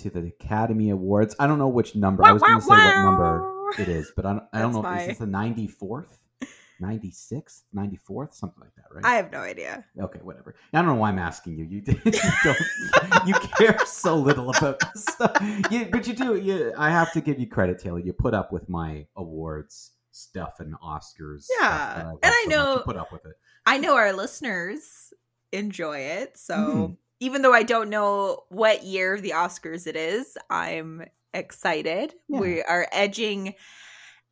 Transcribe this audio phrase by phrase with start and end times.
[0.00, 1.34] to the Academy Awards.
[1.38, 2.24] I don't know which number.
[2.24, 4.82] I was going to say what number it is, but I don't, I don't know.
[4.82, 6.06] my- Is this the 94th?
[6.80, 7.62] 96th?
[7.74, 8.34] 94th?
[8.34, 9.04] Something like that, right?
[9.04, 9.84] I have no idea.
[10.00, 10.54] Okay, whatever.
[10.72, 11.64] I don't know why I'm asking you.
[11.64, 12.12] You, you
[12.44, 13.26] don't.
[13.26, 15.36] you care so little about this stuff.
[15.70, 16.36] You, but you do.
[16.36, 18.00] You, I have to give you credit, Taylor.
[18.00, 21.46] You put up with my awards stuff and Oscars.
[21.60, 23.34] Yeah, love and I so know- put up with it.
[23.64, 25.12] I know our listeners
[25.52, 26.36] enjoy it.
[26.36, 26.96] So Mhm.
[27.22, 32.14] Even though I don't know what year of the Oscars it is, I'm excited.
[32.28, 32.40] Yeah.
[32.40, 33.54] We are edging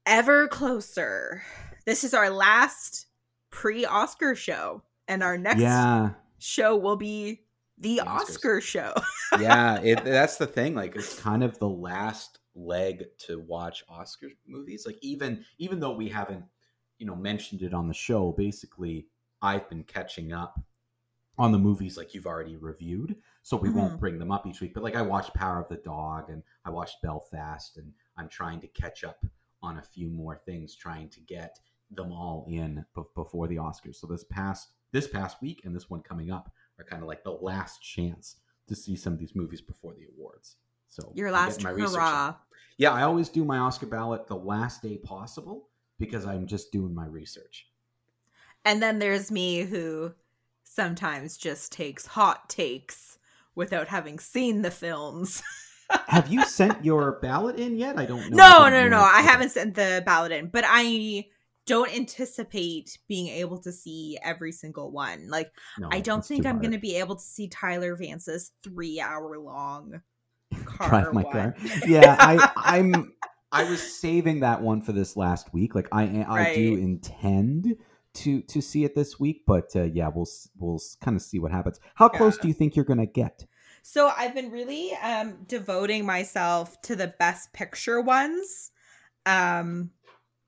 [0.07, 1.45] ever closer.
[1.87, 3.07] This is our last
[3.51, 7.45] pre Oscar show, and our next Yeah, show will be
[7.79, 8.21] the The Oscars.
[8.23, 8.95] Oscar show.
[9.41, 9.81] yeah.
[9.81, 10.75] It, that's the thing.
[10.75, 14.83] Like, it's kind of the last leg to watch Oscar movies.
[14.85, 16.45] Like, even even though we haven't,
[16.99, 19.07] you know, mentioned it on the show, basically,
[19.41, 20.61] I've been catching up
[21.41, 23.17] on the movies like you've already reviewed.
[23.43, 24.01] So we won't mm-hmm.
[24.01, 24.75] bring them up each week.
[24.75, 28.61] But like, I watched Power of the Dog and I watched Belfast, and I'm trying
[28.61, 29.25] to catch up
[29.63, 31.59] on a few more things, trying to get
[31.91, 33.97] them all in b- before the Oscars.
[33.97, 37.25] So this past this past week and this one coming up are kind of like
[37.25, 38.37] the last chance
[38.69, 40.57] to see some of these movies before the awards.
[40.89, 42.35] So Your last my research hurrah.
[42.77, 45.69] Yeah, I always do my Oscar ballot the last day possible
[45.99, 47.69] because I'm just doing my research.
[48.65, 50.13] And then there's me who
[50.71, 53.19] sometimes just takes hot takes
[53.55, 55.43] without having seen the films.
[56.07, 57.99] Have you sent your ballot in yet?
[57.99, 58.37] I don't know.
[58.37, 59.01] No, no, no.
[59.01, 61.27] I haven't sent the ballot in, but I
[61.67, 65.29] don't anticipate being able to see every single one.
[65.29, 69.01] Like, No, I don't think I'm going to be able to see Tyler Vance's three
[69.01, 70.01] hour long
[70.65, 70.89] car.
[70.89, 71.33] drive my one.
[71.33, 71.57] car.
[71.87, 73.15] Yeah, I, I'm.
[73.53, 75.75] I was saving that one for this last week.
[75.75, 77.75] Like I, I do intend
[78.15, 80.29] to to see it this week, but uh, yeah, we'll
[80.59, 81.81] we'll kind of see what happens.
[81.95, 82.43] How close Yeah.
[82.43, 83.47] do you think you're gonna get?
[83.83, 88.73] So I've been really um devoting myself to the best picture ones.
[89.27, 89.91] Um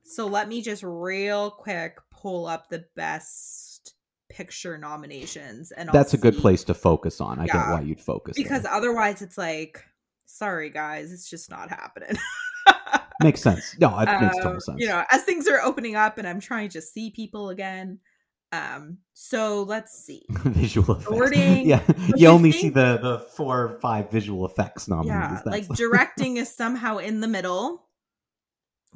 [0.05, 3.95] so let me just real quick pull up the best
[4.29, 7.39] picture nominations and I'll That's a good place to focus on.
[7.39, 8.73] I get why you'd focus because there.
[8.73, 9.85] otherwise it's like
[10.27, 12.17] sorry guys, it's just not happening.
[13.23, 13.77] makes sense.
[13.79, 14.81] No, it makes Um, total sense.
[14.81, 17.99] You know, as things are opening up and I'm trying to see people again.
[18.53, 20.27] Um so let's see.
[20.31, 21.09] visual effects.
[21.09, 21.67] Sorting.
[21.67, 25.11] Yeah, you you only see the the four or five visual effects nominees.
[25.11, 27.87] Yeah, like directing is somehow in the middle.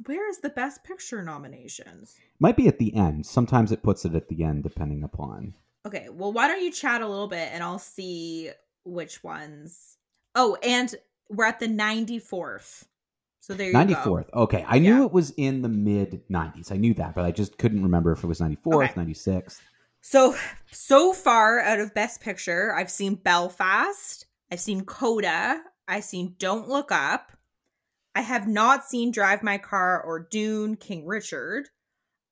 [0.05, 2.15] Where is the best picture nominations?
[2.39, 3.25] might be at the end.
[3.25, 5.55] Sometimes it puts it at the end, depending upon.
[5.87, 8.51] Okay, well, why don't you chat a little bit and I'll see
[8.83, 9.97] which ones.
[10.35, 10.93] Oh, and
[11.29, 12.85] we're at the 94th.
[13.39, 14.01] So there you Ninety go.
[14.01, 14.29] fourth.
[14.33, 16.71] Okay, I knew it was in the mid nineties.
[16.71, 18.93] I knew that, but I just couldn't remember if it was ninety fourth, Okay.
[18.99, 19.61] ninety sixth.
[20.01, 20.35] So,
[20.71, 26.69] so far out of Best Picture, I've seen Belfast, I've seen Coda, I've seen Don't
[26.69, 27.31] Look Up,
[28.15, 31.69] I have not seen Drive My Car or Dune, King Richard.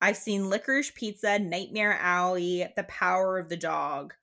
[0.02, 4.14] I've seen Licorice Pizza, Nightmare Alley, The Power of the Dog,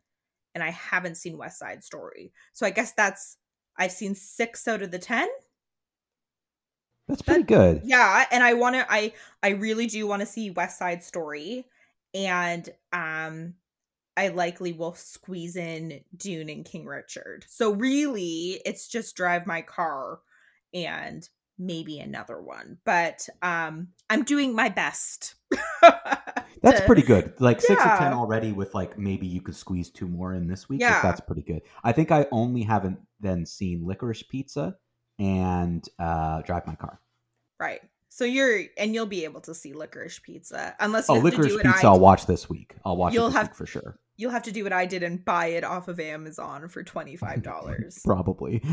[0.54, 2.32] and I haven't seen West Side Story.
[2.53, 3.37] So I guess that's
[3.76, 5.28] I've seen six out of the ten.
[7.12, 7.82] That's pretty good.
[7.84, 9.12] Yeah, and I want to I
[9.42, 11.66] I really do want to see West Side Story
[12.14, 13.52] and um
[14.16, 17.44] I likely will squeeze in Dune and King Richard.
[17.48, 20.20] So really, it's just drive my car
[20.72, 21.28] and
[21.58, 22.78] maybe another one.
[22.86, 25.34] But um I'm doing my best.
[26.62, 27.34] That's pretty good.
[27.40, 28.52] Like six or ten already.
[28.52, 30.80] With like maybe you could squeeze two more in this week.
[30.80, 31.02] Yeah.
[31.02, 31.60] that's pretty good.
[31.84, 34.76] I think I only haven't then seen Licorice Pizza
[35.18, 37.02] and uh Drive My Car.
[37.62, 37.80] Right.
[38.09, 41.62] So you're and you'll be able to see licorice pizza unless Oh, you to Licorice
[41.62, 41.86] Pizza!
[41.86, 42.74] I I'll watch this week.
[42.84, 43.98] I'll watch You'll have- week for sure.
[44.16, 47.14] you'll have to do what I did and buy it off of Amazon for twenty
[47.14, 48.00] five dollars.
[48.04, 48.60] Probably.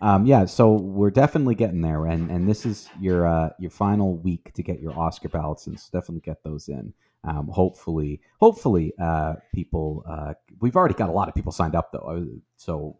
[0.00, 4.16] um, yeah, so we're definitely getting there, and and this is your uh, your final
[4.16, 6.94] week to get your Oscar ballots and So definitely get those in.
[7.22, 10.02] Um, hopefully, hopefully, uh, people.
[10.08, 12.24] Uh, we've already got a lot of people signed up though, uh,
[12.56, 12.96] so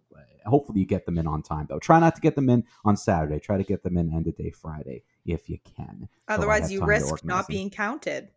[0.46, 1.78] hopefully you get them in on time though.
[1.78, 3.38] Try not to get them in on Saturday.
[3.38, 6.08] Try to get them in end of day Friday if you can.
[6.28, 8.28] Otherwise, you risk not being counted.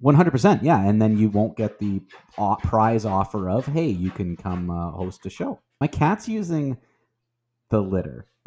[0.00, 2.02] One hundred percent, yeah, and then you won't get the
[2.36, 6.76] uh, prize offer of, "Hey, you can come uh, host a show." My cat's using
[7.70, 8.26] the litter.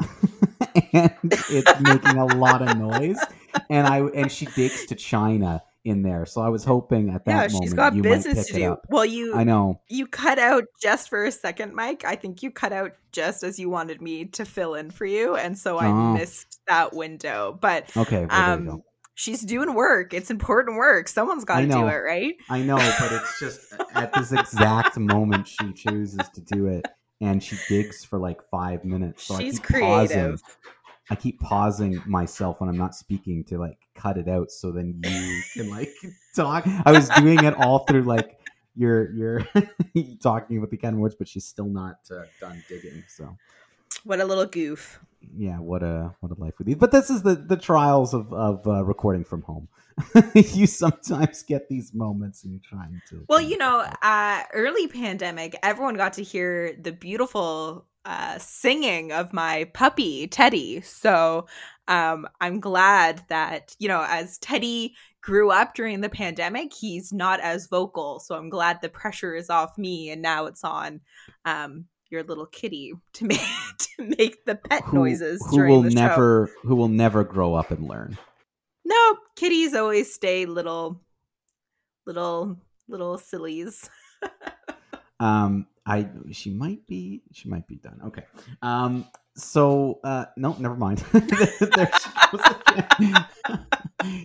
[0.92, 3.18] and it's making a lot of noise.
[3.70, 6.26] And I and she digs to China in there.
[6.26, 8.76] So I was hoping at that yeah, moment she's got you might business to do.
[8.90, 9.80] Well, you I know.
[9.88, 12.04] you cut out just for a second, Mike.
[12.04, 15.36] I think you cut out just as you wanted me to fill in for you,
[15.36, 16.12] and so I Oh.
[16.14, 17.56] missed that window.
[17.60, 18.82] But Okay, well, um,
[19.14, 20.12] she's doing work.
[20.12, 21.08] It's important work.
[21.08, 22.34] Someone's got to do it, right?
[22.50, 26.84] I know, but it's just at this exact moment she chooses to do it,
[27.20, 29.22] and she digs for like five minutes.
[29.24, 30.38] So She's I keep pausing.
[31.10, 35.00] I keep pausing myself when I'm not speaking to like cut it out, so then
[35.04, 35.92] you can like
[36.36, 36.64] talk.
[36.84, 38.38] I was doing it all through like
[38.74, 39.46] your your
[40.22, 43.04] talking with the of words, but she's still not uh, done digging.
[43.08, 43.36] So
[44.04, 45.00] What a little goof.
[45.36, 46.76] yeah, what a what a life with you.
[46.76, 49.68] But this is the the trials of of uh, recording from home.
[50.34, 53.24] you sometimes get these moments and you're trying to.
[53.28, 59.32] Well, you know, uh, early pandemic, everyone got to hear the beautiful uh, singing of
[59.32, 60.80] my puppy Teddy.
[60.80, 61.46] So
[61.88, 67.40] um, I'm glad that you know, as Teddy grew up during the pandemic, he's not
[67.40, 68.20] as vocal.
[68.20, 71.00] So I'm glad the pressure is off me, and now it's on
[71.44, 75.90] um, your little kitty to make to make the pet who, noises who will the
[75.90, 75.96] show.
[75.96, 78.16] never who will never grow up and learn.
[78.84, 81.00] No, kitties always stay little,
[82.06, 82.56] little,
[82.88, 83.90] little sillies.
[85.18, 88.00] Um, I she might be she might be done.
[88.06, 88.24] Okay.
[88.62, 89.06] Um.
[89.36, 90.98] So uh no, never mind.
[91.12, 92.40] there she goes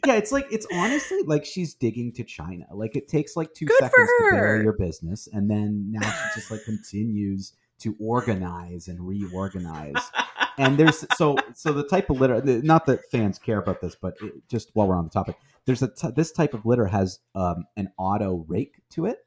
[0.05, 2.65] yeah, it's like it's honestly like she's digging to China.
[2.73, 6.39] Like it takes like two Good seconds to bury your business, and then now she
[6.39, 10.11] just like continues to organize and reorganize.
[10.57, 14.15] and there's so so the type of litter not that fans care about this but
[14.21, 15.35] it, just while we're on the topic
[15.65, 19.19] there's a t- this type of litter has um, an auto rake to it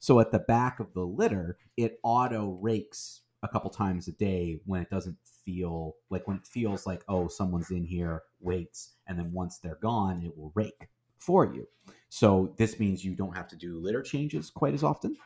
[0.00, 4.60] so at the back of the litter it auto rakes a couple times a day
[4.66, 9.18] when it doesn't feel like when it feels like oh someone's in here waits and
[9.18, 10.88] then once they're gone it will rake
[11.20, 11.68] for you.
[12.08, 15.16] So this means you don't have to do litter changes quite as often.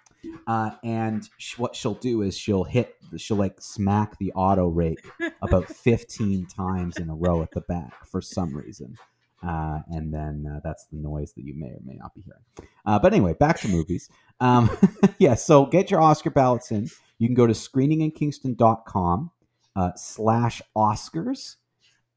[0.47, 5.07] Uh, and sh- what she'll do is she'll hit she'll like smack the auto rake
[5.43, 8.97] about 15 times in a row at the back for some reason
[9.45, 12.43] uh, and then uh, that's the noise that you may or may not be hearing.
[12.87, 14.09] Uh, but anyway back to movies.
[14.41, 14.71] Um,
[15.19, 16.89] yeah so get your oscar ballots in.
[17.19, 19.31] You can go to screeninginkingston.com
[19.77, 21.57] uh, slash oscars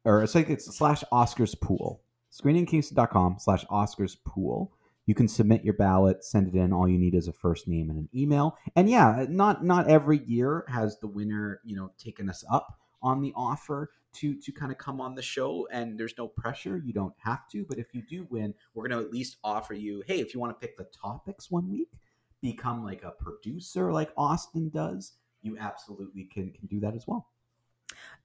[0.05, 2.01] or it's like it's slash oscars pool.
[2.31, 4.73] screeningkingston.com slash oscars pool.
[5.05, 6.73] You can submit your ballot send it in.
[6.73, 8.57] All you need is a first name and an email.
[8.75, 13.21] And yeah not not every year has the winner you know taken us up on
[13.21, 16.93] the offer to to kind of come on the show and there's no pressure you
[16.93, 20.03] don't have to but if you do win we're going to at least offer you
[20.07, 21.89] hey if you want to pick the topics one week
[22.41, 27.27] become like a producer like austin does you absolutely can can do that as well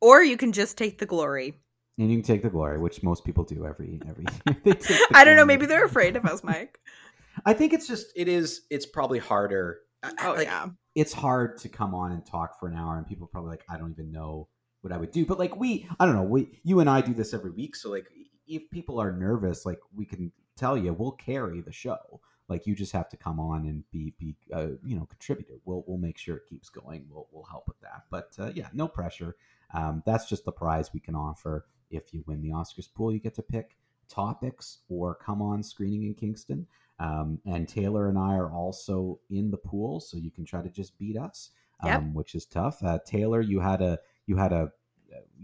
[0.01, 1.55] or you can just take the glory.
[1.99, 5.09] and you can take the glory which most people do every every year They take
[5.09, 5.45] the I don't know.
[5.45, 6.79] Maybe they're afraid of us, Mike.
[7.47, 9.81] I think it's just it is it's probably harder.
[10.23, 10.69] Oh like, yeah.
[10.95, 13.65] it's hard to come on and talk for an hour and people are probably like
[13.69, 14.49] i don't even know
[14.83, 17.15] what i would do but like we i don't know we you and i do
[17.15, 18.07] this every week so like
[18.47, 22.21] if people are nervous like we can tell you we'll carry the show.
[22.49, 25.55] Like you just have to come on and be be uh, you know contributor.
[25.65, 27.07] We'll we'll make sure it keeps going.
[27.09, 28.03] We'll we'll help with that.
[28.11, 29.37] But uh, yeah no pressure.
[29.73, 31.65] Um, that's just the prize we can offer.
[31.91, 33.77] If you win the oscars pool you get to pick
[34.09, 36.67] topics or come on screening in kingston.
[36.99, 40.69] Um, and Taylor and I are also in the pool, so you can try to
[40.69, 42.03] just beat us, um, Yep.
[42.13, 42.83] which is tough.
[42.83, 44.73] Uh, Taylor, you had a you had a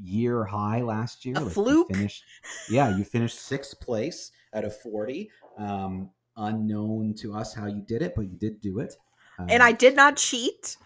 [0.03, 1.37] year high last year.
[1.37, 1.89] A you fluke?
[1.93, 2.25] finished,
[2.71, 5.31] yeah, you finished sixth place out of forty.
[5.57, 8.95] Um, unknown to us how you did it, but you did do it.
[9.39, 10.77] and Um, I did not cheat.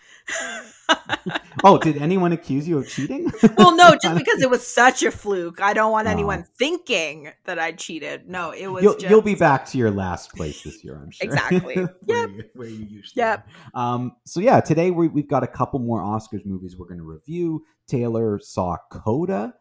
[1.64, 3.30] oh, did anyone accuse you of cheating?
[3.56, 5.60] well, no, just because it was such a fluke.
[5.60, 8.28] I don't want anyone thinking that I cheated.
[8.28, 8.82] No, it was.
[8.82, 11.26] you'll, just, you'll be back to your last place this year, I'm sure.
[11.26, 11.74] Exactly.
[11.74, 12.30] where, Yep.
[12.30, 13.48] you, where you usually Yep.
[13.74, 17.04] Um, so yeah, today we, we've got a couple more Oscars movies we're going to
[17.04, 17.64] review.
[17.96, 19.54] Taylor saw Coda,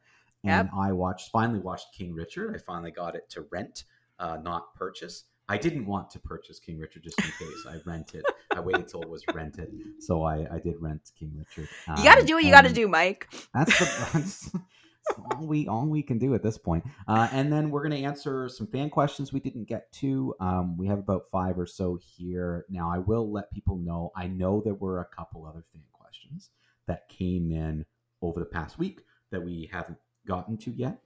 [0.44, 0.70] and Yep.
[0.76, 2.56] I watched finally watched King Richard.
[2.56, 3.84] I finally got it to rent,
[4.20, 5.26] uh, not purchase.
[5.50, 7.66] I didn't want to purchase King Richard just in case.
[7.68, 8.24] I rented.
[8.56, 9.70] I waited till it was rented,
[10.00, 11.68] so I, I did rent King Richard.
[11.98, 13.28] You got to Um, do what you got to do, Mike.
[13.54, 14.52] that's the that's
[15.36, 16.86] all we all we can do at this point.
[17.10, 20.34] Uh, and then we're going to answer some fan questions we didn't get to.
[20.40, 22.66] Um, we have about five or so here.
[22.70, 24.12] Now I will let people know.
[24.16, 26.52] I know there were a couple other fan questions
[26.88, 27.86] that came in
[28.22, 29.01] over the past week
[29.32, 29.98] that we haven't
[30.28, 31.01] gotten to yet.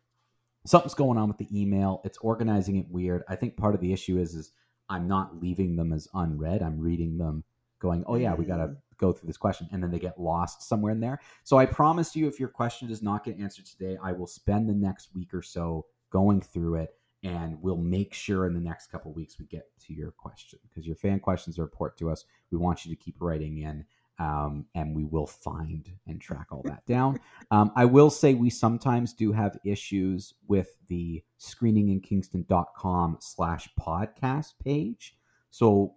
[0.66, 2.02] Something's going on with the email.
[2.04, 3.24] It's organizing it weird.
[3.30, 4.52] I think part of the issue is is
[4.90, 6.62] I'm not leaving them as unread.
[6.62, 7.44] I'm reading them
[7.80, 8.78] going, oh yeah, we got to Mm.
[8.98, 11.20] go through this question, and then they get lost somewhere in there.
[11.44, 14.70] So I promise you, if your question does not get answered today, I will spend
[14.70, 18.88] the next week or so going through it, and we'll make sure in the next
[18.88, 22.24] couple weeks we get to your question because your fan questions are important to us.
[22.52, 23.86] We want you to keep writing in.
[24.18, 27.20] Um, and we will find and track all that down.
[27.52, 35.18] Um, I will say we sometimes do have issues with the screeninginkingston.com slash podcast page.
[35.52, 35.96] So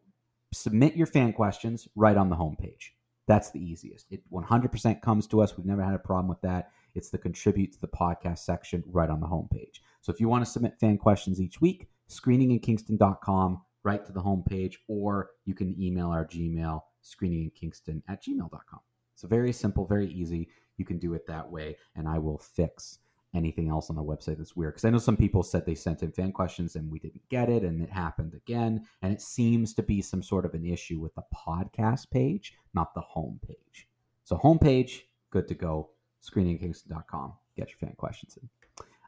[0.53, 2.91] submit your fan questions right on the homepage.
[3.27, 4.11] That's the easiest.
[4.11, 5.57] It 100% comes to us.
[5.57, 6.71] We've never had a problem with that.
[6.95, 9.81] It's the contribute to the podcast section right on the homepage.
[10.01, 14.77] So if you want to submit fan questions each week, screeninginkingston.com, right to the homepage,
[14.89, 18.81] or you can email our Gmail, screeninginkingston at gmail.com.
[19.15, 20.49] So very simple, very easy.
[20.77, 22.99] You can do it that way, and I will fix
[23.35, 24.75] anything else on the website that's weird.
[24.75, 27.49] Because I know some people said they sent in fan questions and we didn't get
[27.49, 28.87] it, and it happened again.
[29.03, 32.95] And it seems to be some sort of an issue with the podcast page, not
[32.95, 33.89] the home page.
[34.25, 35.91] So homepage, good to go.
[36.23, 37.33] Screeningkingston.com.
[37.57, 38.49] Get your fan questions in.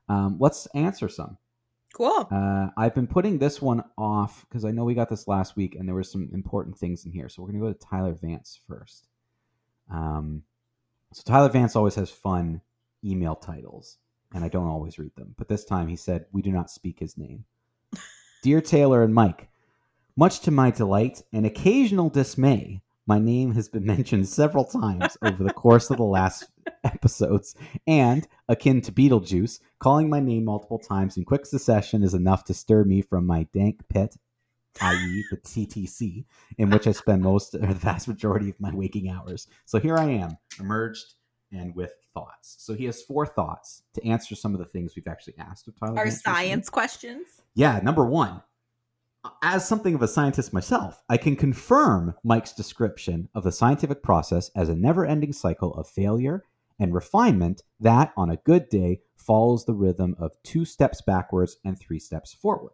[0.09, 1.39] Um, let's answer some.
[1.93, 2.29] Cool.
[2.31, 5.75] Uh, I've been putting this one off because I know we got this last week
[5.75, 7.29] and there were some important things in here.
[7.29, 9.09] So we're going to go to Tyler Vance first.
[9.91, 10.45] Um,
[11.13, 12.61] so Tyler Vance always has fun
[13.05, 13.99] email titles,
[14.33, 15.35] and I don't always read them.
[15.37, 17.45] But this time he said, We do not speak his name.
[18.43, 19.49] Dear Taylor and Mike,
[20.17, 25.43] much to my delight and occasional dismay, my name has been mentioned several times over
[25.43, 26.47] the course of the last
[26.85, 27.55] episodes,
[27.87, 32.55] and akin to Beetlejuice, calling my name multiple times in quick succession is enough to
[32.55, 34.17] stir me from my dank pit,
[34.81, 36.25] i.e., the TTC,
[36.59, 39.47] in which I spend most or the vast majority of my waking hours.
[39.65, 41.15] So here I am, emerged
[41.53, 42.57] and with thoughts.
[42.59, 45.79] So he has four thoughts to answer some of the things we've actually asked of
[45.79, 45.99] Tyler.
[45.99, 47.27] Our science questions.
[47.55, 48.43] Yeah, number one.
[49.43, 54.51] As something of a scientist myself, I can confirm Mike's description of the scientific process
[54.57, 56.45] as a never ending cycle of failure
[56.81, 61.79] and refinement that, on a good day, follows the rhythm of two steps backwards and
[61.79, 62.73] three steps forward.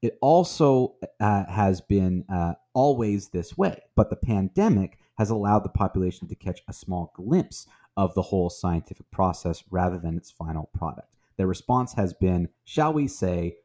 [0.00, 5.70] It also uh, has been uh, always this way, but the pandemic has allowed the
[5.70, 10.70] population to catch a small glimpse of the whole scientific process rather than its final
[10.72, 11.08] product.
[11.36, 13.56] Their response has been, shall we say,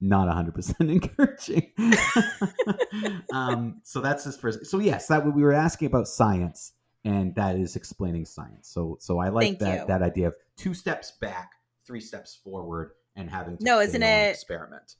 [0.00, 1.72] not 100% encouraging.
[3.32, 4.66] um, so that's his first.
[4.66, 6.72] So yes, that we were asking about science,
[7.06, 8.68] and that is explaining science.
[8.68, 9.86] So so I like Thank that you.
[9.86, 11.52] that idea of two steps back,
[11.86, 14.96] three steps forward, and having to No, isn't it- experiment?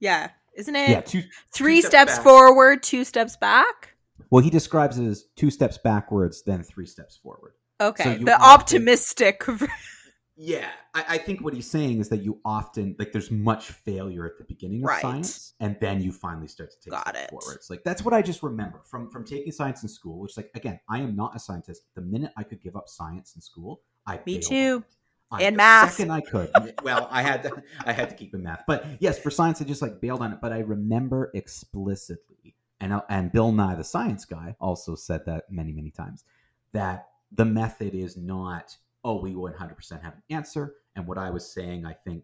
[0.00, 0.30] Yeah.
[0.54, 1.22] Isn't it Yeah, two.
[1.52, 3.94] three steps, steps forward, two steps back?
[4.30, 7.54] Well, he describes it as two steps backwards, then three steps forward.
[7.80, 8.18] Okay.
[8.18, 9.42] you the optimistic.
[10.36, 14.26] Yeah, I, I think what he's saying is that you often like there's much failure
[14.26, 15.00] at the beginning of Right.
[15.00, 17.30] science, and then you finally start to take Got it.
[17.30, 17.54] forward.
[17.54, 20.18] It's like that's what I just remember from from taking science in school.
[20.18, 21.82] Which, like, again, I am not a scientist.
[21.94, 24.84] The minute I could give up science in school, I Me too.
[25.30, 25.40] on.
[25.40, 25.92] I- And math.
[25.92, 26.50] Second I could.
[26.82, 27.62] well, I had to.
[27.86, 30.32] I had to keep in math, but yes, for science, I just like bailed on
[30.32, 30.38] it.
[30.42, 35.72] But I remember explicitly, and and Bill Nye, the science guy, also said that many
[35.72, 36.24] many times
[36.72, 40.74] that the method is not oh we 100% have an answer.
[40.96, 42.22] And what i was saying i think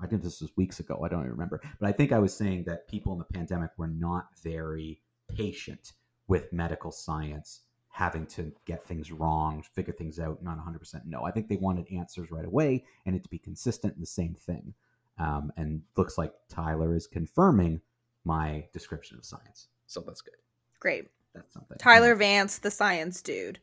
[0.00, 2.32] i think this was weeks ago i don't even remember but i think i was
[2.32, 5.94] saying that people in the pandemic were not very patient
[6.28, 7.62] with medical science
[7.92, 11.24] having to get things wrong figure things out not 100% no.
[11.24, 14.34] I think they wanted answers right away and it to be consistent and the same
[14.34, 14.74] thing.
[15.18, 17.82] Um, and looks like tyler is confirming
[18.24, 19.68] my description of science.
[19.86, 20.34] So that's good.
[20.80, 21.10] Great.
[21.34, 21.76] that's something.
[21.78, 23.58] Tyler Vance, the science dude.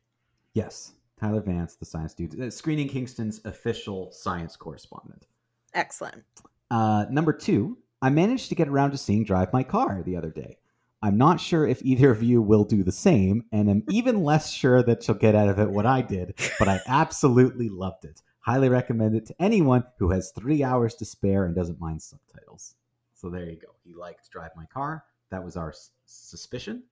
[0.54, 5.28] Yes, Tyler Vance, the science dude, uh, Screening Kingston's official science correspondent.
[5.74, 6.24] Excellent.
[6.72, 10.30] Uh, number two, I managed to get around to seeing Drive My Car the other
[10.30, 10.58] day.
[11.02, 14.52] I'm not sure if either of you will do the same, and am even less
[14.52, 18.22] sure that you'll get out of it what I did, but I absolutely loved it.
[18.42, 22.76] Highly recommend it to anyone who has three hours to spare and doesn't mind subtitles.
[23.14, 23.68] So there you go.
[23.86, 25.04] He liked Drive My Car.
[25.30, 26.84] That was our s- suspicion.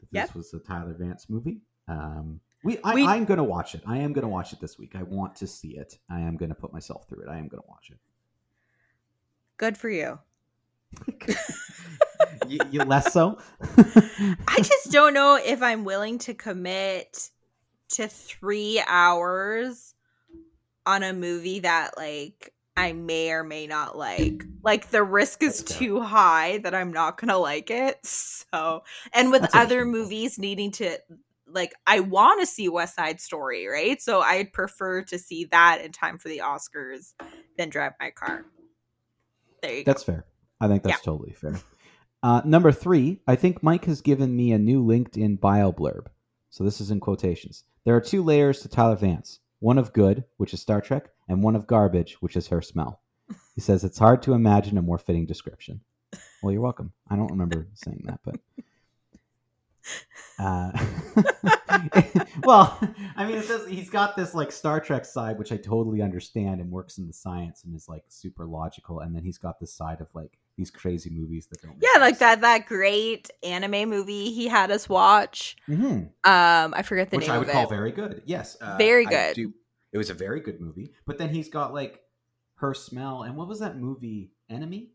[0.00, 0.34] that This Yep.
[0.36, 1.60] was a Tyler Vance movie.
[1.88, 3.82] Um, we, I, We- I'm going to watch it.
[3.86, 4.94] I am going to watch it this week.
[4.94, 5.98] I want to see it.
[6.10, 7.28] I am going to put myself through it.
[7.28, 7.98] I am going to watch it.
[9.56, 10.18] Good for you.
[12.48, 13.38] you, you less so?
[14.48, 17.30] I just don't know if I'm willing to commit
[17.90, 19.94] to three hours
[20.86, 24.44] on a movie that like I may or may not like.
[24.62, 27.98] Like the risk is too high that I'm not gonna like it.
[28.52, 30.98] So and with That's other movies needing to
[31.52, 34.00] like I want to see West Side Story, right?
[34.00, 37.14] So I'd prefer to see that in time for the Oscars
[37.56, 38.44] than drive my car.
[39.62, 39.92] There you go.
[39.92, 40.24] That's fair.
[40.60, 41.60] I think that's totally fair.
[42.22, 46.06] Uh, number three, I think Mike has given me a new LinkedIn bio blurb.
[46.50, 47.64] So this is in quotations.
[47.84, 51.42] There are two layers to Tyler Vance one of good, which is Star Trek, and
[51.42, 53.00] one of garbage, which is her smell.
[53.54, 55.80] He says it's hard to imagine a more fitting description.
[56.42, 56.92] Well, you're welcome.
[57.08, 58.36] I don't remember saying that, but.
[60.38, 60.72] Uh,
[62.44, 62.78] well,
[63.16, 66.60] I mean, it says he's got this like Star Trek side, which I totally understand
[66.60, 69.72] and works in the science and is like super logical, and then he's got this
[69.74, 71.76] side of like these crazy movies that don't.
[71.80, 72.18] Yeah, like sense.
[72.20, 75.56] that that great anime movie he had us watch.
[75.68, 76.08] Mhm.
[76.24, 77.70] Um, I forget the which name I would call it.
[77.70, 78.22] very good.
[78.24, 79.34] Yes, uh, Very good.
[79.34, 79.54] do-
[79.92, 82.00] it was a very good movie, but then he's got like
[82.56, 84.30] her smell, and what was that movie?
[84.48, 84.90] Enemy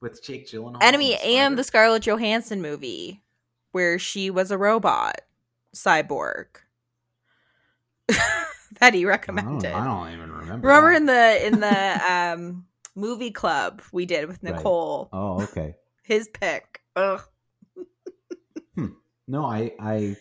[0.00, 0.78] with Jake Gyllenhaal.
[0.82, 1.64] Enemy the and the?
[1.64, 3.22] Scarlett Johansson movie
[3.78, 5.20] where she was a robot
[5.72, 6.46] cyborg
[8.08, 9.72] that he I don't, recommended.
[9.72, 10.66] I don't even remember.
[10.66, 10.96] Remember that.
[10.96, 12.66] in the in the um
[12.96, 14.56] movie club we did with Right.
[14.56, 15.76] Nicole, Oh, okay.
[16.02, 16.80] his pick.
[16.96, 17.20] Ugh.
[19.28, 20.16] No, I I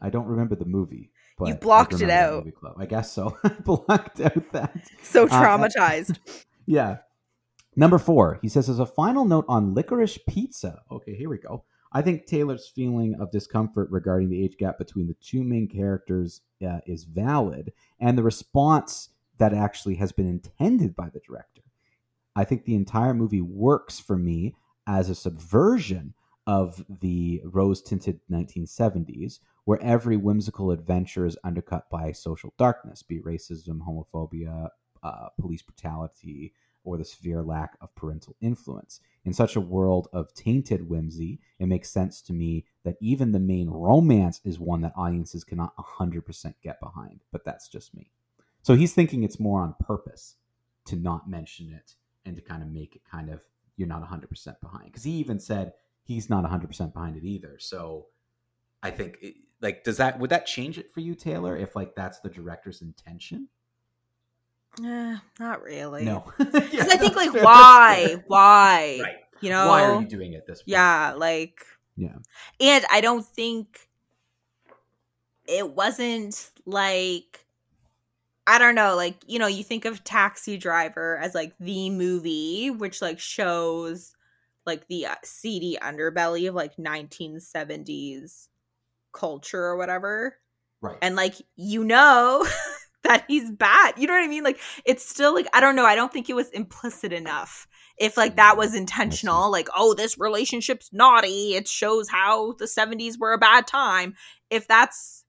[0.00, 1.10] I don't remember the movie.
[1.36, 2.44] But You blocked it out.
[2.44, 2.76] Movie club.
[2.78, 3.36] I guess so.
[3.44, 4.76] I blocked out that.
[5.02, 6.18] So Uh, traumatized.
[6.66, 6.98] Yeah.
[7.74, 10.82] Number four, he says, as a final note on licorice pizza.
[10.92, 11.64] Okay, here we go.
[11.92, 16.40] I think Taylor's feeling of discomfort regarding the age gap between the two main characters
[16.64, 21.62] uh, is valid, and the response that actually has been intended by the director.
[22.36, 24.54] I think the entire movie works for me
[24.86, 26.14] as a subversion
[26.46, 33.16] of the rose tinted 1970s, where every whimsical adventure is undercut by social darkness, be
[33.16, 34.68] it racism, homophobia,
[35.02, 36.52] uh, police brutality,
[36.84, 39.00] or the severe lack of parental influence.
[39.24, 43.38] In such a world of tainted whimsy, it makes sense to me that even the
[43.38, 48.10] main romance is one that audiences cannot 100% get behind, but that's just me.
[48.62, 50.36] So he's thinking it's more on purpose
[50.86, 51.94] to not mention it
[52.24, 53.40] and to kind of make it kind of
[53.76, 55.72] you're not 100% behind because he even said
[56.02, 57.56] he's not 100% behind it either.
[57.58, 58.06] So
[58.82, 61.94] I think it, like does that would that change it for you Taylor if like
[61.94, 63.48] that's the director's intention?
[64.84, 66.04] Eh, not really.
[66.04, 66.24] No.
[66.38, 68.22] Because I think like why?
[68.26, 69.00] Why?
[69.02, 69.16] Right.
[69.40, 69.68] You know?
[69.68, 70.64] Why are you doing it this way?
[70.66, 71.64] Yeah, like
[71.96, 72.16] Yeah.
[72.60, 73.88] and I don't think
[75.46, 77.46] it wasn't like
[78.46, 82.70] I don't know, like you know, you think of Taxi Driver as like the movie
[82.70, 84.14] which like shows
[84.66, 88.48] like the uh, seedy underbelly of like 1970s
[89.12, 90.36] culture or whatever.
[90.80, 90.98] Right.
[91.02, 92.46] And like you know
[93.10, 93.94] that he's bad.
[93.96, 94.44] You know what I mean?
[94.44, 97.66] Like it's still like I don't know, I don't think it was implicit enough.
[97.98, 103.18] If like that was intentional, like oh this relationship's naughty, it shows how the 70s
[103.18, 104.14] were a bad time.
[104.48, 105.24] If that's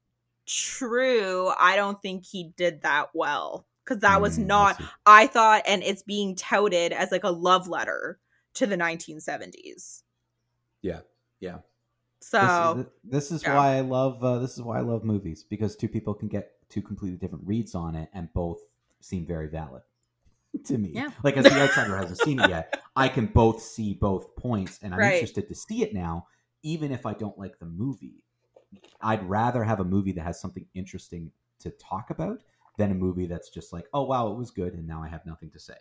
[0.46, 4.84] true, I don't think he did that well cuz that was Mm, I not.
[5.06, 8.20] I thought and it's being touted as like a love letter
[8.56, 10.04] to the 1970s.
[10.84, 11.00] Yeah.
[11.40, 11.60] Yeah.
[12.24, 13.56] So, this, this is yeah.
[13.56, 16.52] why I love uh, this is why I love movies because two people can get
[16.72, 18.60] two completely different reads on it and both
[19.02, 19.82] seem very valid
[20.66, 20.92] to me.
[20.94, 21.10] Yeah.
[21.24, 24.94] Like as the outsider hasn't seen it yet, I can both see both points and
[24.94, 25.14] I'm Right.
[25.14, 26.28] interested to see it now,
[26.64, 28.24] even if I don't like the movie.
[29.02, 32.40] I'd rather have a movie that has something interesting to talk about
[32.78, 35.26] than a movie that's just like, oh wow, it was good and now I have
[35.26, 35.76] nothing to say.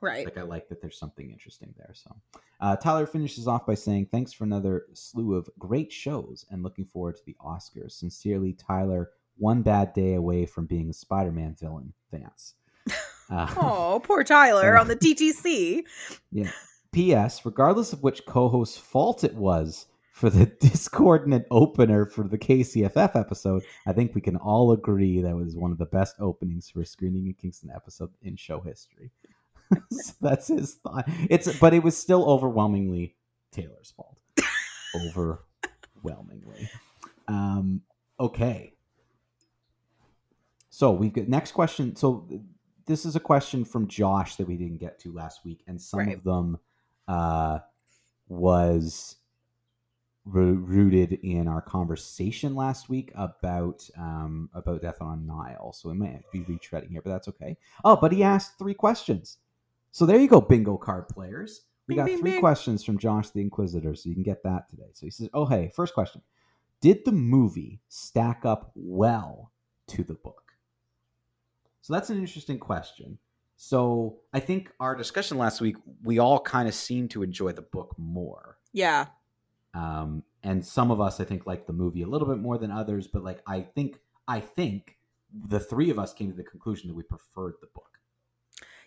[0.00, 0.24] right.
[0.24, 1.92] Like I like that there's something interesting there.
[1.94, 2.14] So
[2.60, 6.84] uh, Tyler finishes off by saying, "Thanks for another slew of great shows, and looking
[6.86, 9.10] forward to the Oscars." Sincerely, Tyler.
[9.42, 11.92] One bad day away from being a Spider-Man villain.
[12.12, 12.54] Vance.
[13.30, 15.84] Uh, Oh, poor Tyler on the TTC.
[16.32, 16.50] Yeah.
[16.92, 17.46] P.S.
[17.46, 23.62] Regardless of which co-host's fault it was for the discordant opener for the KCFF episode,
[23.86, 26.86] I think we can all agree that was one of the best openings for a
[26.86, 29.10] screening in Kingston episode in show history.
[29.90, 31.08] so that's his thought.
[31.30, 33.16] It's but it was still overwhelmingly
[33.50, 34.18] Taylor's fault.
[34.94, 36.68] overwhelmingly.
[37.28, 37.80] Um,
[38.20, 38.74] okay.
[40.74, 41.94] So we've got next question.
[41.96, 42.26] So
[42.86, 46.00] this is a question from Josh that we didn't get to last week, and some
[46.00, 46.16] Right.
[46.16, 46.56] of them
[47.06, 47.58] uh,
[48.26, 49.16] was
[50.24, 55.74] ro- rooted in our conversation last week about um, about Death on Nile.
[55.74, 57.58] So we might be retreading here, but that's okay.
[57.84, 59.36] Oh, but he asked three questions.
[59.90, 61.66] So there you go, bingo card players.
[61.86, 64.88] We got three questions from Josh the Inquisitor, so you can get that today.
[64.94, 66.22] So he says, "Oh hey, first question:
[66.80, 69.52] Did the movie stack up well
[69.88, 70.41] to the book?"
[71.82, 73.18] So that's an interesting question.
[73.56, 77.62] So I think our discussion last week, we all kind of seemed to enjoy the
[77.62, 78.58] book more.
[78.72, 79.06] Yeah.
[79.74, 82.70] Um, and some of us, I think, like the movie a little bit more than
[82.70, 83.06] others.
[83.06, 84.96] But like, I think, I think
[85.32, 87.98] the three of us came to the conclusion that we preferred the book.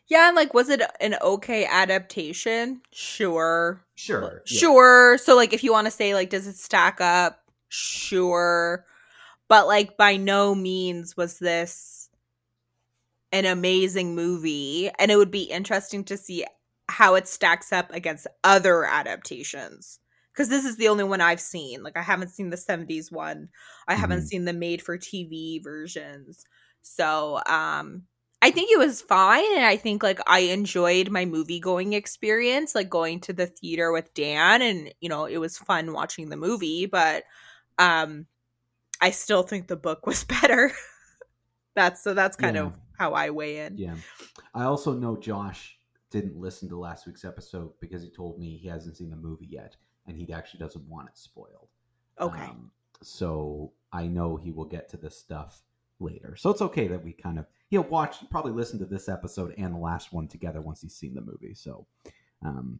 [0.08, 2.81] Yeah, and like, was it an okay adaptation?
[2.91, 3.84] Sure.
[3.95, 4.43] Sure.
[4.45, 4.60] yeah.
[4.60, 5.17] Sure.
[5.17, 7.41] So, like, if you want to say, like, does it stack up?
[7.69, 8.86] Sure.
[9.47, 12.05] But, like, by no means was this
[13.36, 14.89] an amazing movie.
[15.00, 16.45] And it would be interesting to see
[16.89, 20.00] how it stacks up against other adaptations.
[20.34, 21.82] Because this is the only one I've seen.
[21.84, 23.50] Like, I haven't seen the 70s one,
[23.88, 24.28] I haven't Mhm.
[24.28, 26.45] seen the made for TV versions.
[26.82, 28.04] So, um,
[28.41, 29.45] I think it was fine.
[29.56, 33.91] And I think, like, I enjoyed my movie going experience, like going to the theater
[33.91, 34.62] with Dan.
[34.62, 36.86] And, you know, it was fun watching the movie.
[36.86, 37.24] But,
[37.80, 38.28] um,
[39.02, 40.74] I still think the book was better.
[41.76, 42.58] that's so that's kind Yeah.
[42.58, 43.77] of how I weigh in.
[43.77, 43.95] Yeah.
[44.53, 45.77] I also know Josh
[46.10, 49.47] didn't listen to last week's episode because he told me he hasn't seen the movie
[49.49, 49.75] yet
[50.08, 51.69] and he actually doesn't want it spoiled.
[52.19, 52.43] Okay.
[52.43, 55.62] Um, so I know he will get to this stuff
[55.99, 56.36] later.
[56.36, 59.73] So it's okay that we kind of he'll watch probably listen to this episode and
[59.73, 61.53] the last one together once he's seen the movie.
[61.53, 61.88] So
[62.41, 62.79] um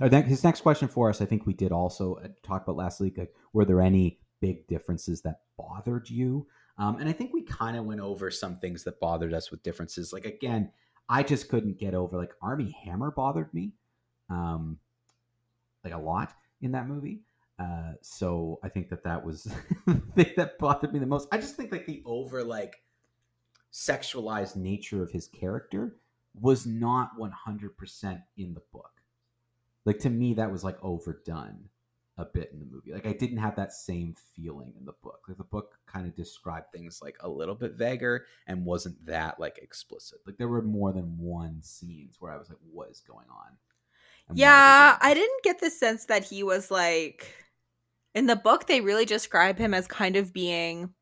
[0.00, 3.16] his next question for us, I think we did also uh, talk about last week.
[3.16, 6.46] Like, were there any big differences that bothered you?
[6.76, 9.62] Um, and I think we kind of went over some things that bothered us with
[9.62, 10.12] differences.
[10.12, 10.70] Like again,
[11.08, 13.72] I just couldn't get over like Armie Hammer bothered me,
[14.28, 14.78] um,
[15.84, 17.20] like a lot in that movie.
[17.58, 19.44] Uh, so I think that that was
[19.86, 21.28] the thing that bothered me the most.
[21.30, 22.82] I just think like the over like
[23.72, 25.96] sexualized nature of his character
[26.40, 28.90] was not 100% in the book.
[29.84, 31.68] Like to me that was like overdone
[32.16, 32.92] a bit in the movie.
[32.92, 35.24] Like I didn't have that same feeling in the book.
[35.28, 39.40] Like the book kind of described things like a little bit vaguer and wasn't that
[39.40, 40.18] like explicit.
[40.26, 43.56] Like there were more than one scenes where I was like what is going on?
[44.28, 47.34] And Yeah, I didn't get the sense that he was like
[48.14, 50.94] in the book they really describe him as kind of being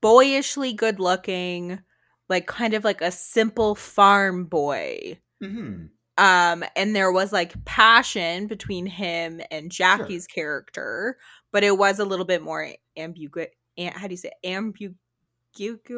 [0.00, 1.80] boyishly good looking,
[2.28, 5.18] like kind of like a simple farm boy.
[5.40, 5.86] this?"
[6.18, 11.16] Um and there was like passion between him and Jackie's character,
[11.52, 13.46] but it was a little bit more ambigu
[13.92, 14.46] how do you say it?
[14.48, 14.94] ambigu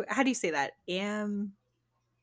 [0.09, 0.73] how do you say that?
[0.89, 1.49] Ambu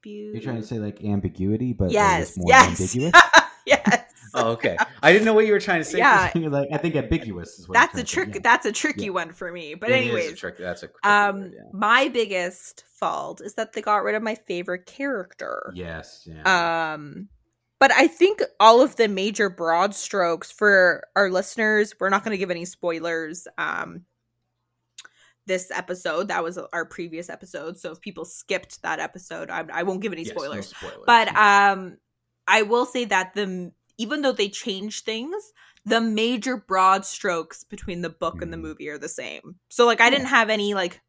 [0.06, 2.79] You're trying to say like ambiguity, but Yes, it's more yes.
[2.82, 3.13] ambiguous.
[3.65, 3.99] yes.
[4.36, 4.75] Oh, okay.
[5.03, 5.99] I didn't know what you were trying to say.
[5.99, 6.32] Yeah.
[6.36, 7.75] You're like, I think ambiguous is what.
[7.75, 8.41] that's a trick yeah.
[8.43, 9.12] that's a tricky Yeah.
[9.12, 11.62] one for me but It is a anyways trick- That's a um word, yeah.
[11.71, 16.23] my biggest fault is that they got rid of my favorite character Yes.
[16.25, 16.93] Yeah.
[16.93, 17.29] um
[17.84, 22.32] but i think all of the major broad strokes for our listeners we're not going
[22.32, 24.06] to give any spoilers um
[25.46, 29.84] this episode that was our previous episode so if people skipped that episode i, I
[29.84, 31.04] won't give any Yes, no spoilers spoilers.
[31.06, 31.98] but um
[32.48, 35.52] i will say that the even though they change things
[35.86, 38.62] the major broad strokes between the book and the Mhm.
[38.62, 41.02] movie are the same so like i didn't have any like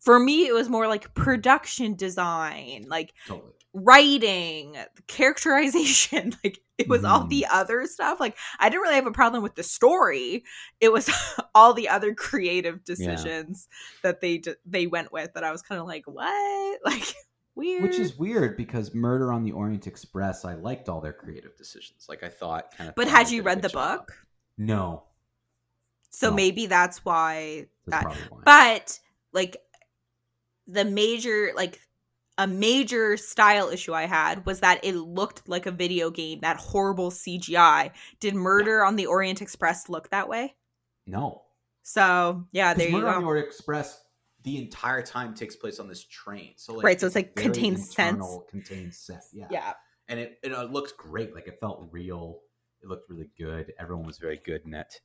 [0.00, 3.52] for me it was more like production design like totally.
[3.74, 7.28] Writing characterization like it was all Mhm.
[7.30, 10.44] the other stuff like i didn't really have a problem with the story
[10.80, 11.08] it was
[11.54, 13.68] all the other creative decisions
[14.02, 17.14] that they d- they went with that i was kind of like what like
[17.54, 21.54] weird Which is weird because Murder on the Orient Express, I liked all their creative
[21.54, 22.06] decisions.
[22.08, 22.94] Like I thought, kind of.
[22.94, 24.10] but had you read the book
[24.56, 25.02] No,
[26.10, 26.36] so No.
[26.36, 28.40] maybe that's why that's that why.
[28.46, 28.98] but
[29.34, 29.58] like
[30.66, 31.78] the major like
[32.38, 36.56] a major style issue i had was that it looked like a video game that
[36.56, 37.90] horrible cgi
[38.20, 40.54] did murder on the orient express look that way
[41.06, 41.42] no.
[41.82, 44.04] so yeah there Because you Murder on the go Orient Express,
[44.44, 46.52] the entire time takes place on this train.
[46.56, 48.24] So like, Right, so it's, like, contains sense.
[48.50, 49.22] Contains set.
[49.32, 49.46] Yeah.
[49.50, 49.72] yeah
[50.12, 51.34] and it, it uh, looked great.
[51.34, 52.40] Like it felt real.
[52.82, 53.72] It looked really good.
[53.78, 55.00] Everyone was very good in it.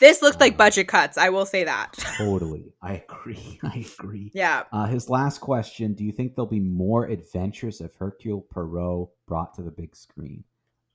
[0.00, 3.58] This looked like budget cuts i will say that Totally, I agree.
[3.64, 4.30] I agree.
[4.34, 9.08] yeah Uh, his last question: Do you think there'll be more adventures of Hercule Poirot
[9.26, 10.44] brought to the big screen?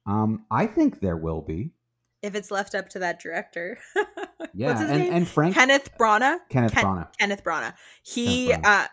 [0.05, 1.71] Um, I think there will be.
[2.21, 3.77] if it's left up to that director
[4.53, 5.13] Yeah, and name?
[5.13, 6.39] and Frank kenneth Branagh.
[6.49, 7.07] Kenneth Ken- Branagh.
[7.19, 7.73] kenneth Branagh.
[8.03, 8.83] he Kenneth Branagh.
[8.83, 8.87] uh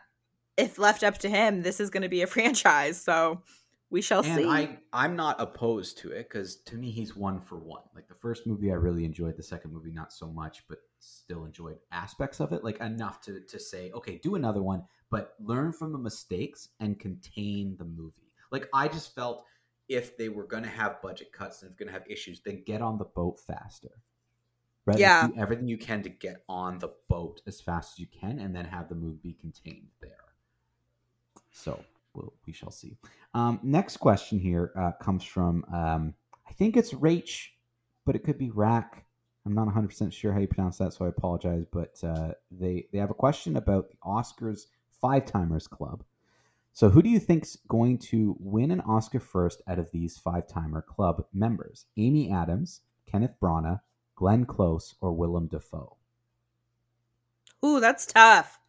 [0.56, 3.42] if left up to him this is going to be a franchise so
[3.90, 7.40] we shall And see I I'm not opposed to it because to me he's one
[7.40, 7.82] for one.
[7.94, 11.44] Like the first movie I really enjoyed, the second movie not so much, but still
[11.44, 15.72] enjoyed aspects of it, like enough to to say, okay, do another one, but learn
[15.72, 18.32] from the mistakes and contain the movie.
[18.50, 19.44] Like I just felt
[19.88, 22.62] if they were going to have budget cuts and if going to have issues, then
[22.64, 23.90] get on the boat faster.
[24.86, 24.94] Right?
[24.94, 25.26] Like, Yeah.
[25.28, 28.54] do everything you can to get on the boat as fast as you can, and
[28.54, 30.34] then have the movie be contained there.
[31.50, 32.96] So we'll, we shall see.
[33.34, 36.14] Um, next question here uh, comes from um,
[36.48, 37.48] I think it's Rach,
[38.04, 39.04] but it could be Rack.
[39.46, 41.64] I'm not 100 percent sure how you pronounce that, so I apologize.
[41.70, 44.66] But uh, they they have a question about the Oscars
[45.00, 46.04] Five Timers Club.
[46.72, 50.46] So, who do you think's going to win an Oscar first out of these five
[50.46, 51.86] timer club members?
[51.96, 53.80] Amy Adams, Kenneth Branagh,
[54.14, 55.96] Glenn Close, or Willem Dafoe?
[57.64, 58.60] Ooh, that's tough.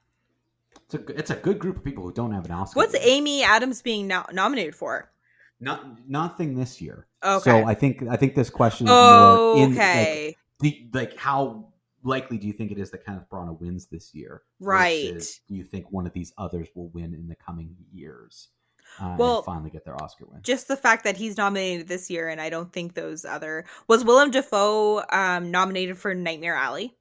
[0.94, 2.78] It's a, it's a good group of people who don't have an Oscar.
[2.78, 2.96] What's.
[2.96, 5.12] Amy Adams being no- nominated for?
[5.60, 7.08] Not nothing this year.
[7.24, 7.44] Okay.
[7.44, 10.26] So I think I think this question is Oh, more in okay.
[10.28, 11.68] like, the, like how
[12.04, 14.42] likely do you think it is that Kenneth Branagh wins this year?
[14.60, 15.22] Right.
[15.48, 18.50] Do you think one of these others will win in the coming years?
[19.00, 20.42] Uh, Well, and finally get their Oscar win.
[20.42, 24.04] Just the fact that he's nominated this year, and I don't think those other was
[24.04, 26.96] Willem Dafoe um, nominated for Nightmare Alley.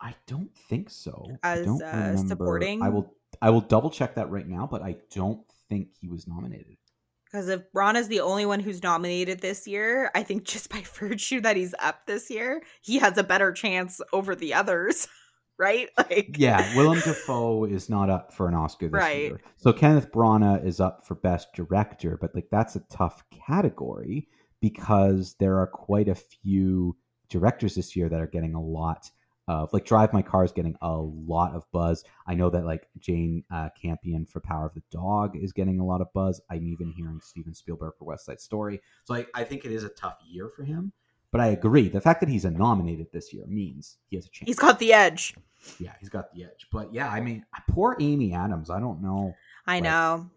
[0.00, 1.26] I don't think so.
[1.42, 2.82] As, I don't uh, supporting?
[2.82, 3.14] I will.
[3.42, 6.76] I will double check that right now, but I don't think he was nominated.
[7.24, 10.80] Because if Ron is the only one who's nominated this year, I think just by
[10.94, 15.06] virtue that he's up this year, he has a better chance over the others,
[15.58, 15.88] right?
[15.96, 19.22] Like, Yeah, Willem Dafoe is not up for an Oscar this Right.
[19.22, 19.40] year.
[19.58, 24.26] So Kenneth Branagh is up for Best Director, but like that's a tough category
[24.60, 26.96] because there are quite a few
[27.28, 29.08] directors this year that are getting a lot
[29.50, 32.04] of like Drive My Car is getting a lot of buzz.
[32.26, 35.84] I know that like Jane uh, Campion for Power of the Dog is getting a
[35.84, 36.40] lot of buzz.
[36.50, 38.80] I'm even hearing Steven Spielberg for West Side Story.
[39.04, 40.92] So I, I think it is a tough year for him.
[41.32, 41.88] But I agree.
[41.88, 44.46] The fact that he's a nominated this year means he has a chance.
[44.48, 45.34] he's got the edge.
[45.78, 46.66] Yeah, he's got the edge.
[46.72, 48.70] But yeah, I mean, poor Amy Adams.
[48.70, 49.34] I don't know
[49.66, 50.30] I Like, know.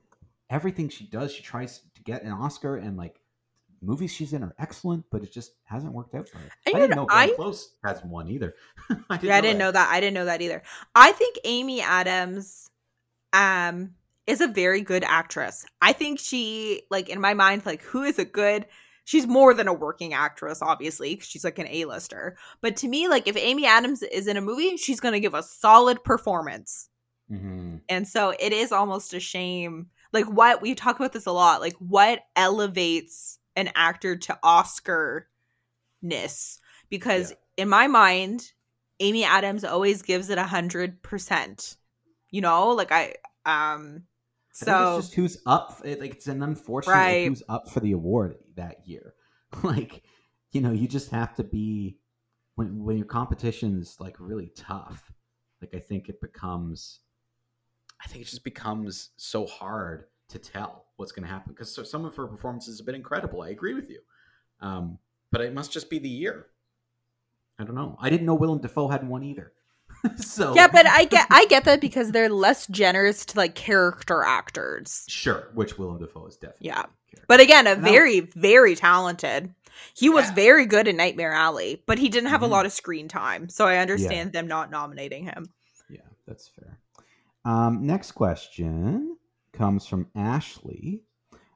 [0.50, 1.32] everything she does.
[1.34, 3.20] She tries to get an Oscar, and like
[3.84, 6.50] movies she's in are excellent, but it just hasn't worked out for her.
[6.66, 8.56] And I didn't know I- Close has one either.
[8.90, 9.90] I didn't yeah, I didn't know that.
[9.92, 10.64] I didn't know that either.
[10.96, 12.70] I think Amy Adams
[13.34, 13.92] um
[14.28, 15.66] is a very good actress.
[15.82, 18.66] I think she like in my mind like who is a good
[19.06, 22.38] she's more than a working actress obviously cuz she's like an A-lister.
[22.62, 25.34] But to me like if Amy Adams is in a movie, she's going to give
[25.34, 26.90] a solid performance.
[27.28, 29.90] hmm And so it is almost a shame.
[30.14, 31.60] Like what we talk about this a lot.
[31.60, 35.28] Like what elevates an actor to Oscar
[36.02, 36.60] ness?
[36.90, 37.64] Because Yeah.
[37.64, 38.52] in my mind,
[39.00, 41.78] Amy Adams always gives it a hundred percent.
[42.32, 44.04] You know, like I um
[44.52, 45.82] so it's just who's up.
[45.84, 47.24] It, like it's an unfortunate Right.
[47.24, 49.14] who's up for the award that year.
[49.64, 50.04] like
[50.52, 51.98] you know, you just have to be
[52.56, 55.12] when when your competition's like really tough.
[55.62, 57.00] Like I think it becomes,
[58.04, 61.84] I think it just becomes so hard to tell what's going to happen because so,
[61.84, 63.42] some of her performances have been incredible.
[63.42, 64.00] I agree with you,
[64.62, 65.00] um,
[65.32, 66.48] but it must just be the year.
[67.60, 67.96] I don't know.
[68.00, 69.54] I didn't know Willem Dafoe had one either.
[70.18, 74.24] so Yeah, but I get I get that because they're less generous to like character
[74.24, 75.06] actors.
[75.08, 76.68] sure, which Willem Dafoe is definitely.
[76.68, 76.84] Yeah.
[77.28, 79.54] But again, a very, very talented.
[79.96, 80.34] He was Yeah.
[80.34, 82.46] very good in Nightmare Alley, but he didn't have Mhm.
[82.46, 83.50] a lot of screen time.
[83.50, 85.54] So I understand them not nominating him.
[85.90, 86.80] Yeah, that's fair.
[87.46, 89.18] Um, next question
[89.54, 91.04] comes from Ashley.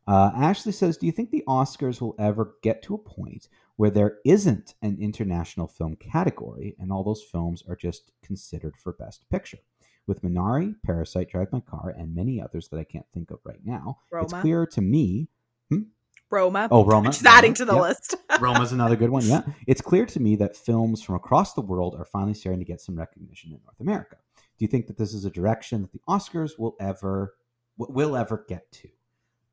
[0.07, 3.89] Uh, Ashley says, "Do you think the Oscars will ever get to a point where
[3.89, 9.29] there isn't an international film category, and all those films are just considered for Best
[9.29, 9.59] Picture?"
[10.05, 13.59] With Minari, Parasite, Drive My Car, and many others that I can't think of right
[13.65, 14.41] now, it's Roma.
[14.41, 15.27] clear to me.
[16.29, 16.67] Roma.
[16.71, 17.09] Oh, Roma.
[17.11, 17.81] Just adding to the yep.
[17.81, 18.15] list.
[18.39, 19.23] Roma's another good one.
[19.23, 19.41] Yeah.
[19.65, 22.81] It's clear to me that films from across the world are finally starting to get
[22.81, 24.17] some recognition in North America.
[24.35, 27.35] Do you think that this is a direction that the Oscars will ever
[27.77, 28.89] w- will ever get to?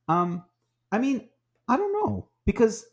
[0.09, 0.45] Um,
[0.93, 1.29] I mean,
[1.69, 2.87] I don't know because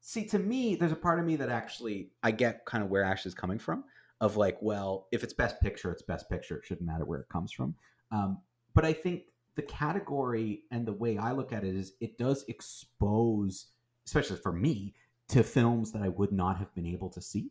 [0.00, 3.02] see, to me, there's a part of me that actually I get kind of where
[3.02, 3.84] Ash is coming from.
[4.20, 6.56] Of like, well, if it's Best Picture, it's Best Picture.
[6.56, 7.74] It shouldn't matter where it comes from.
[8.10, 8.38] Um,
[8.72, 9.24] but I think
[9.56, 13.66] the category and the way I look at it is it does expose,
[14.06, 14.94] especially for me,
[15.28, 17.50] to films that I would not have been able to see.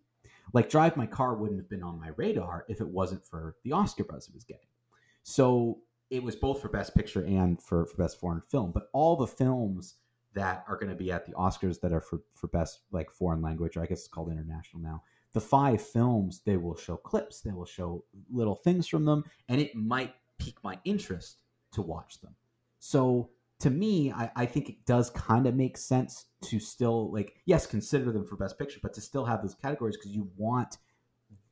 [0.54, 3.72] Like Drive My Car wouldn't have been on my radar if it wasn't for the
[3.72, 4.68] Oscar buzz it was getting.
[5.24, 8.72] So it was both for Best Picture and for, for Best Foreign Film.
[8.72, 9.96] But all the films
[10.34, 13.42] that are going to be at the Oscars that are for, for Best like foreign
[13.42, 15.04] language, or I guess it's called international now.
[15.34, 19.60] The five films they will show clips, they will show little things from them, and
[19.60, 21.38] it might pique my interest
[21.72, 22.36] to watch them.
[22.80, 27.36] So to me, I, I think it does kind of make sense to still like
[27.46, 30.78] yes, consider them for best picture, but to still have those categories because you want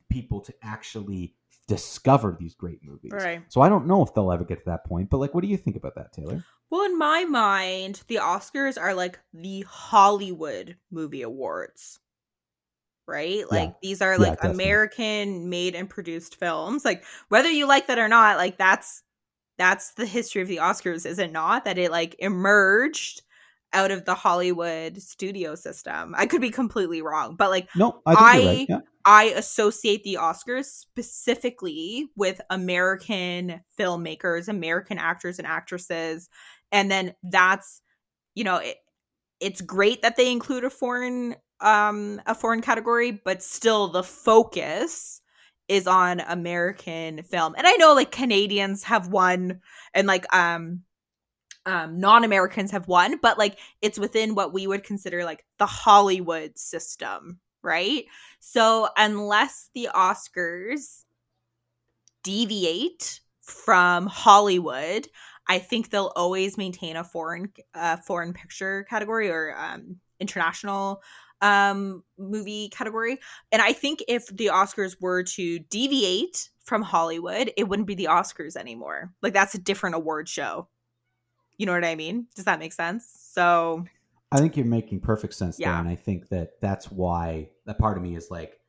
[0.09, 1.35] people to actually
[1.67, 3.11] discover these great movies.
[3.13, 3.43] Right.
[3.49, 5.47] So I don't know if they'll ever get to that point, but like, what do
[5.47, 6.43] you think about that, Taylor?
[6.69, 11.99] Well, in my mind, the Oscars are like the Hollywood movie awards.
[13.07, 13.43] Right?
[13.51, 14.63] Like these are like definitely.
[14.63, 16.85] American made and produced films.
[16.85, 19.03] Like whether you like that or not, like that's
[19.57, 21.65] that's the history of the Oscars, is it not?
[21.65, 23.21] That it like emerged
[23.73, 26.13] out of the Hollywood studio system.
[26.17, 28.65] I could be completely wrong, but like No, I I- right.
[28.69, 28.79] Yeah.
[29.05, 36.29] I associate the Oscars specifically with American filmmakers, American actors and actresses.
[36.71, 37.81] And then that's,
[38.35, 38.77] you know, it,
[39.39, 45.21] it's great that they include a foreign um a foreign category, but still the focus
[45.67, 47.55] is on American film.
[47.57, 49.61] And I know like Canadians have won
[49.93, 50.81] and like um
[51.65, 56.57] um non-Americans have won, but like it's within what we would consider like the Hollywood
[56.57, 58.05] system, right?
[58.39, 61.05] So unless the Oscars
[62.23, 65.07] deviate from Hollywood,
[65.47, 71.01] I think they'll always maintain a foreign uh, foreign picture category or um, international
[71.41, 73.17] um, movie category.
[73.51, 78.05] And I think if the Oscars were to deviate from Hollywood, it wouldn't be the
[78.05, 79.11] Oscars anymore.
[79.21, 80.67] Like that's a different award show.
[81.57, 82.27] You know what I mean?
[82.35, 83.05] Does that make sense?
[83.33, 83.85] So
[84.31, 85.71] I think you're making perfect sense Yeah.
[85.71, 88.59] there, and I think that that's why that part of me is like,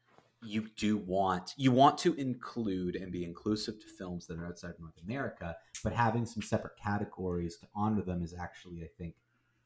[0.45, 4.71] you do want you want to include and be inclusive to films that are outside
[4.71, 9.15] of North America, but having some separate categories to honor them is actually, I think,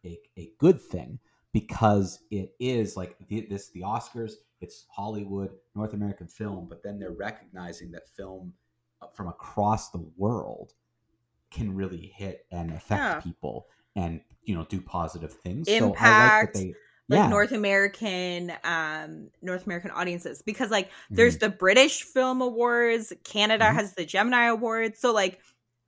[0.04, 1.18] a, a good thing
[1.52, 6.98] because it is like the, this the Oscars, it's Hollywood, North American film, but then
[6.98, 8.52] they're recognizing that film
[9.00, 10.74] uh, from across the world
[11.50, 13.20] can really hit and affect Yeah.
[13.20, 15.68] people and you know do positive things.
[15.68, 16.76] Impact, so I like that they
[17.08, 17.26] like yeah.
[17.26, 21.16] North American um North American audiences because like Mm-hmm.
[21.16, 23.72] there's the British Film Awards, Canada Mhm.
[23.72, 25.00] has the Gemini Awards.
[25.00, 25.40] So like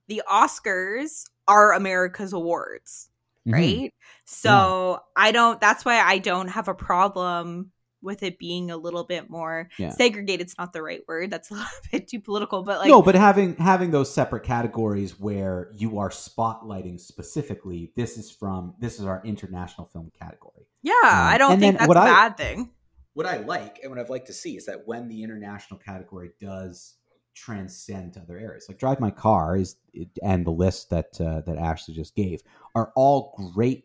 [0.08, 3.08] the Oscars are America's awards,
[3.46, 3.78] Mhm.
[3.78, 3.92] right?
[4.24, 7.70] So I don't that's why I don't have a problem
[8.02, 9.90] with it being a little bit more Yeah.
[9.94, 11.30] segregated's not the right word.
[11.30, 15.18] That's a little bit too political, but like no, but having having those separate categories
[15.18, 20.66] where you are spotlighting specifically, this is from this is our international film category.
[20.82, 22.70] yeah, I Um, don't think that's a what I- bad thing.
[23.14, 26.30] What I like and what I'd like to see is that when the international category
[26.40, 26.94] does
[27.34, 29.74] transcend to other areas, like Drive My Car is
[30.22, 32.42] and the list that uh, that Ashley just gave
[32.76, 33.84] are all great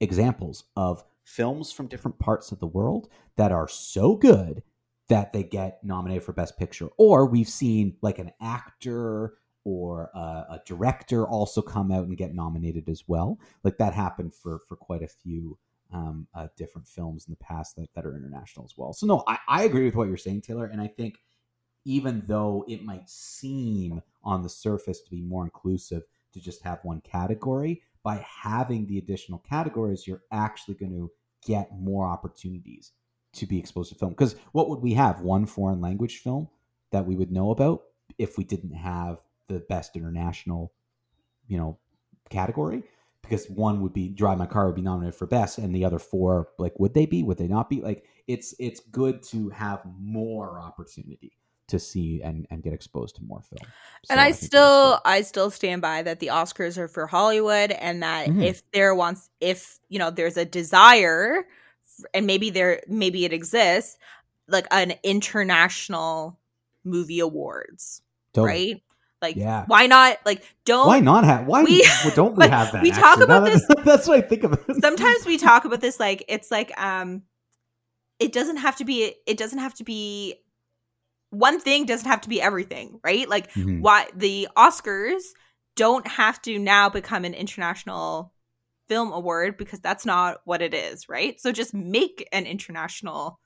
[0.00, 4.62] examples of films from different parts of the world that are so good
[5.08, 6.88] that they get nominated for best picture.
[6.96, 9.34] Or we've seen like an actor
[9.64, 13.38] or a, a director also come out and get nominated as well.
[13.62, 15.58] Like that happened for for quite a few
[15.92, 18.92] um, uh, different films in the past that, that are international as well.
[18.92, 21.18] So no I, I agree with what you're saying taylor and i think
[21.84, 26.80] even though it might seem on the surface to be more inclusive to just have
[26.82, 31.10] one category by having the additional categories you're actually going to
[31.44, 32.92] get more opportunities
[33.32, 34.12] to be exposed to film.
[34.12, 35.20] Because what would we have?
[35.20, 36.48] One foreign language film
[36.92, 37.82] that we would know about
[38.18, 40.72] if we didn't have the best international
[41.46, 41.78] you know
[42.30, 42.82] category?
[43.22, 45.98] Because one would be drive my car would be nominated for best and the other
[45.98, 47.22] four like would they be?
[47.22, 47.80] Would they not be?
[47.80, 53.22] Like it's it's good to have more opportunity to see and and get exposed to
[53.22, 53.62] more film
[54.10, 55.00] and So I still.
[55.04, 58.44] I still stand by that the Oscars are for Hollywood and that Mhm.
[58.44, 61.46] if there wants if you know there's a desire
[62.12, 63.96] and maybe there maybe it exists
[64.48, 66.38] like an international
[66.84, 68.02] movie awards
[68.34, 68.48] Totally.
[68.74, 68.82] right
[69.22, 69.64] like Yeah.
[69.68, 71.82] why not like don't why not have why We-
[72.14, 73.24] don't we have that we talk actually?
[73.24, 76.78] about that- that's what i think of sometimes we talk about this like it's like
[76.78, 77.22] um
[78.18, 80.34] it doesn't have to be it doesn't have to be
[81.34, 83.80] one thing doesn't have to be everything right like Mhm.
[83.80, 85.22] why the Oscars
[85.76, 88.32] don't have to now become an international
[88.88, 91.40] film award because that's not what it is, right?
[91.40, 93.40] So just make an international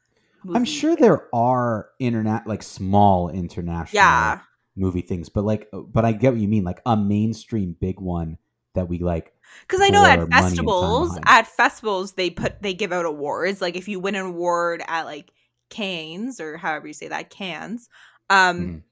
[0.45, 0.57] movie.
[0.57, 4.41] i'm sure there are internet like small international Yeah.
[4.77, 8.39] movie things but like but i get what you mean like a mainstream big one
[8.75, 12.63] that we like Because I know at money and time festivals, at festivals they put
[12.63, 13.61] they give out awards.
[13.61, 15.33] Like if you win an award at like
[15.71, 17.89] Cannes or however you say that, Cannes,
[18.31, 18.83] um, Mhm.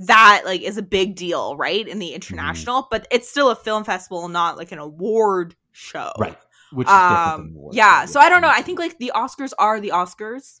[0.00, 1.86] that like is a big deal, right?
[1.86, 2.14] In the Mm-hmm.
[2.14, 6.12] international, but it's still a film festival, not like an award show.
[6.18, 6.38] right
[6.70, 9.90] which is um yeah so i don't know i think like the oscars are the
[9.90, 10.60] oscars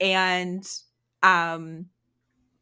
[0.00, 0.66] and
[1.22, 1.86] um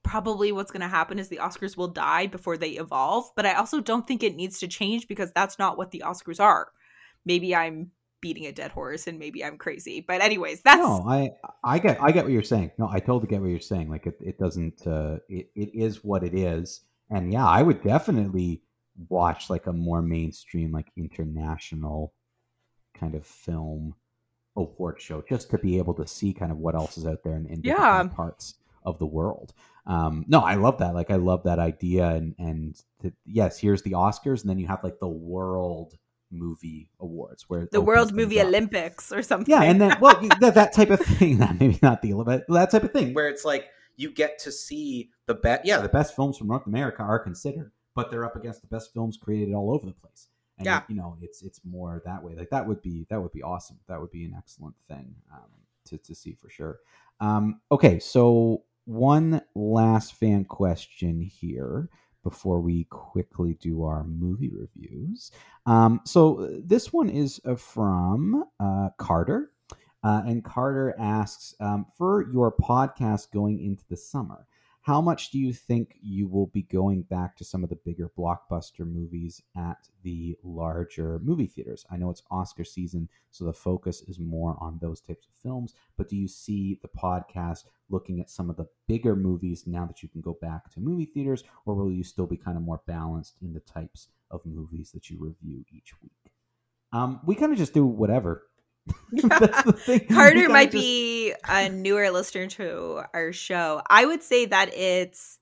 [0.02, 3.54] probably what's going to happen is the oscars will die before they evolve but i
[3.54, 6.68] also don't think it needs to change because that's not what the oscars are
[7.24, 7.90] maybe i'm
[8.22, 10.00] beating a dead horse and maybe i'm crazy.
[10.06, 11.32] But anyways that's no i
[11.62, 12.70] i get i get what you're saying.
[12.78, 13.90] No i totally get what you're saying.
[13.90, 16.80] Like it, it doesn't uh it, it is what it is.
[17.10, 18.62] And yeah i would definitely
[19.08, 22.14] watch like a more mainstream like international
[22.94, 23.94] kind of film
[24.56, 27.34] award show just to be able to see kind of what else is out there
[27.36, 28.04] in, in different Yeah.
[28.14, 28.54] parts
[28.84, 29.52] of the world.
[29.86, 30.94] Um no i love that.
[30.94, 34.66] Like i love that idea and and th- yes here's the oscars and then you
[34.68, 35.96] have like the world
[36.32, 38.46] movie awards where The World Movie up.
[38.48, 39.50] Olympics or something.
[39.52, 41.38] Yeah, and then well, that, that type of thing.
[41.42, 44.52] That maybe not the but that type of thing where it's like you get to
[44.52, 45.66] see the best.
[45.66, 48.92] Yeah, the best films from North America are considered, but they're up against the best
[48.92, 50.28] films created all over the place.
[50.58, 50.82] And Yeah.
[50.88, 52.34] you know, it's it's more that way.
[52.34, 53.78] Like that would be that would be awesome.
[53.88, 55.50] That would be an excellent thing um,
[55.86, 56.78] to to see for sure.
[57.20, 61.88] Um, okay, so one last fan question here
[62.22, 65.32] before we quickly do our movie reviews.
[65.66, 69.50] Um, so uh, this one is uh, from uh, Carter.
[70.04, 74.46] Uh, and Carter asks um, For your podcast going into the summer,
[74.82, 78.10] how much do you think you will be going back to some of the bigger
[78.18, 81.86] blockbuster movies at the larger movie theaters?
[81.88, 85.74] I know it's Oscar season, so the focus is more on those types of films,
[85.96, 90.02] but do you see the podcast looking at some of the bigger movies now that
[90.02, 92.82] you can go back to movie theaters, or will you still be kind of more
[92.84, 96.32] balanced in the types of movies that you review each week?
[96.92, 98.42] Um, we kind of just do whatever.
[99.12, 100.06] That's the thing.
[100.12, 103.82] Carter might just- be a newer listener to our show.
[103.88, 105.38] I would say that it's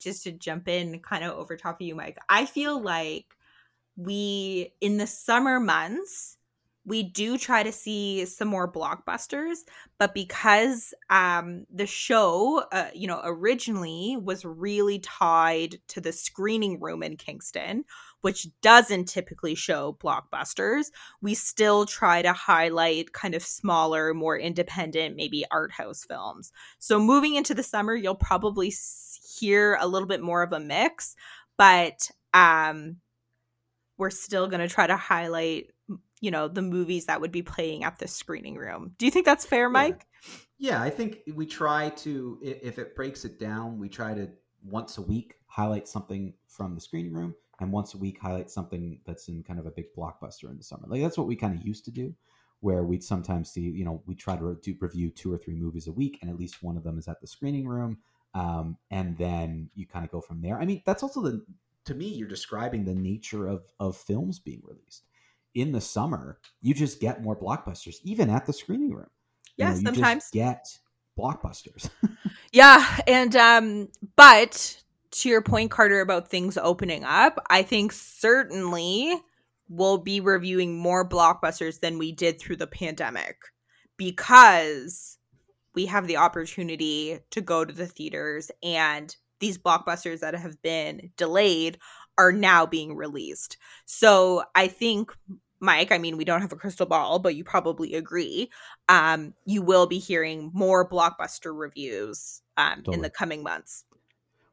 [0.00, 2.18] just to jump in kind of over top of you, Mike.
[2.28, 3.26] I feel like
[3.96, 6.36] we in the summer months
[6.86, 9.58] we do try to see some more blockbusters
[9.98, 16.80] but because um the show uh, you know originally was really tied to the screening
[16.80, 17.84] room in Kingston
[18.24, 20.86] which doesn't typically show blockbusters
[21.20, 26.50] we still try to highlight kind of smaller more independent maybe art house films.
[26.78, 28.72] So moving into the summer you'll probably
[29.38, 31.16] hear a little bit more of a mix
[31.58, 32.96] but um
[33.98, 35.70] we're still going to try to highlight
[36.20, 38.92] you know the movies that would be playing at the screening room.
[38.96, 40.06] Do you think that's fair mike?
[40.58, 44.30] Yeah, I think we try to, if it breaks it down, we try to
[44.64, 49.00] once a week highlight something from the screening room, and once a week highlight something
[49.06, 50.84] that's in kind of a big blockbuster in the summer.
[50.88, 52.14] Like that's what we kind of used to do,
[52.60, 55.86] where we'd sometimes see, you know, we try to do review two or three movies
[55.86, 57.98] a week, and at least one of them is at the screening room,
[58.34, 60.58] um, and then you kind of go from there.
[60.60, 61.44] I mean, that's also the,
[61.86, 65.04] to me, you're describing the nature of of films being released
[65.54, 66.38] in the summer.
[66.62, 69.10] You just get more blockbusters, even at the screening room.
[69.58, 70.32] You Yeah, know, you just sometimes.
[70.32, 70.78] get
[71.18, 71.90] blockbusters.
[72.52, 74.82] yeah and um but
[75.14, 79.14] to your point carter about things opening up i think certainly
[79.68, 83.36] we'll be reviewing more blockbusters than we did through the pandemic
[83.96, 85.18] because
[85.74, 91.10] we have the opportunity to go to the theaters and these blockbusters that have been
[91.16, 91.78] delayed
[92.16, 93.56] are now being released.
[93.86, 95.12] So I think
[95.60, 98.50] Mike, I mean we don't have a crystal ball, but you probably agree.
[98.88, 103.84] Um you will be hearing more blockbuster reviews um in the coming months.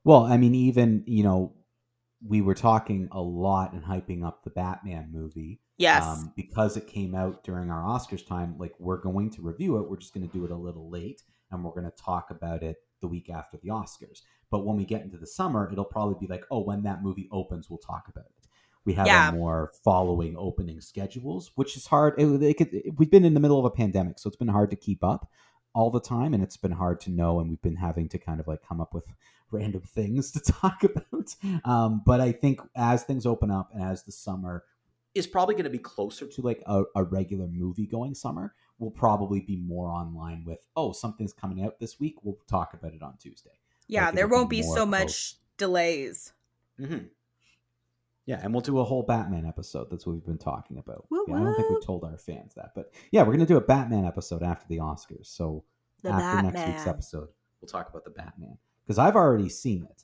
[0.04, 1.54] Well, I mean, even you know,
[2.26, 5.60] we were talking a lot and hyping up the Batman movie.
[5.78, 6.06] Yes.
[6.06, 9.90] Um, because it came out during our Oscars time, like we're going to review it.
[9.90, 12.62] We're just going to do it a little late, and we're going to talk about
[12.62, 14.22] it the week after the Oscars.
[14.52, 17.28] But when we get into the summer, it'll probably be like, oh, when that movie
[17.32, 18.48] opens, we'll talk about it.
[18.86, 19.30] We have Yeah.
[19.30, 22.14] a more following opening schedules, which is hard.
[22.20, 24.70] It, it could, we've been in the middle of a pandemic, so it's been hard
[24.72, 25.30] to keep up
[25.74, 27.40] all the time, and it's been hard to know.
[27.40, 29.06] And we've been having to kind of like come up with
[29.52, 31.36] random things to talk about.
[31.66, 34.64] Um, but I think as things open up and as the summer
[35.14, 38.92] is probably going to be closer to like a, a regular movie going summer, we'll
[38.92, 42.16] probably be more online with, oh, something's coming out this week.
[42.24, 43.52] We'll talk about it on Tuesday.
[43.88, 44.90] yeah, there be won't be more so close.
[44.90, 46.34] much delays.
[46.80, 47.06] Mm-hmm.
[48.26, 49.90] Yeah, and we'll do a whole Batman episode.
[49.90, 51.06] That's what we've been talking about.
[51.28, 53.58] Yeah, I don't think we've told our fans that, but yeah, we're going to do
[53.58, 55.26] a Batman episode after the Oscars.
[55.26, 55.64] So
[56.04, 60.04] The after next week's episode, we'll talk about the Batman because I've already seen it.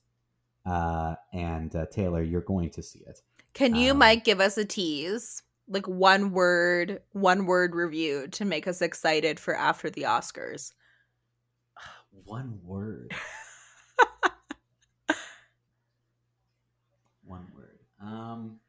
[0.66, 3.22] Uh, and uh, Taylor, you're going to see it.
[3.54, 5.44] Can you, Um, Mike, give us a tease?
[5.70, 10.74] Like one word, one word review to make us excited for after the Oscars.
[12.26, 13.14] One word.
[17.24, 17.80] One word.
[18.08, 18.60] Um,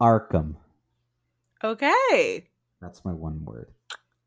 [0.00, 0.56] Arkham.
[1.62, 2.46] Okay.
[2.80, 3.70] That's my one word.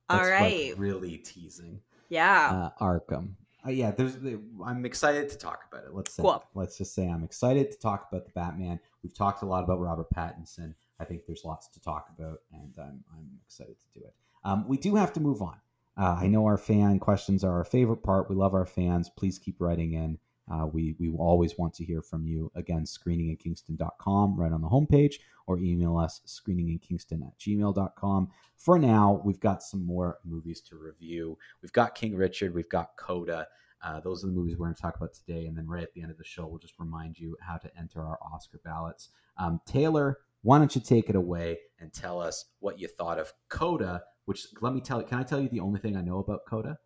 [0.10, 1.80] All That's, like, really teasing.
[2.10, 2.72] yeah.
[2.80, 3.32] uh, Arkham.
[3.66, 4.18] Uh, yeah, there's.
[4.66, 5.93] I'm excited to talk about it.
[5.93, 6.24] Let's say.
[6.24, 6.43] Cool.
[6.56, 8.80] Let's just say I'm excited to talk about the Batman.
[9.04, 10.74] We've talked a lot about Robert Pattinson.
[10.99, 14.16] I think there's lots to talk about, and I'm I'm excited to do it.
[14.43, 15.58] Um, we do have to move on.
[15.95, 18.30] Uh, I know our fan questions are our favorite part.
[18.30, 19.10] We love our fans.
[19.16, 20.18] Please keep writing in.
[20.52, 22.52] Uh, we we always want to hear from you.
[22.56, 25.16] Again, screeninginkingston.com right on the homepage,
[25.47, 28.30] or email us screeninginkingston at gmail.com.
[28.58, 31.38] For now, we've got some more movies to review.
[31.62, 33.47] We've got King Richard, we've got Coda.
[33.84, 35.47] Uh, those are the movies we're going to talk about today.
[35.47, 37.72] And then right at the end of the show, we'll just remind you how to
[37.78, 39.10] enter our Oscar ballots.
[39.38, 43.34] Um, Taylor, why don't you take it away and tell us what you thought of
[43.49, 44.04] Coda?
[44.26, 46.41] Which let me tell you, can I tell you the only thing I know about
[46.47, 46.78] Coda?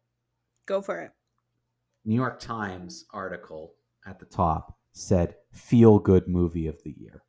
[0.66, 1.11] Go for it.
[2.06, 3.74] New York Times article
[4.06, 7.24] at the top said feel good movie of the year.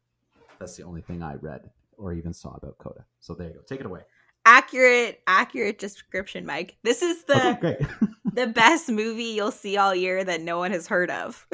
[0.58, 3.04] That's the only thing I read or even saw about Coda.
[3.20, 3.60] So there you go.
[3.66, 4.02] Take it away.
[4.44, 6.76] Accurate, accurate description, Mike.
[6.82, 7.78] This is the Okay, great.
[8.34, 11.46] the best movie you'll see all year that no one has heard of.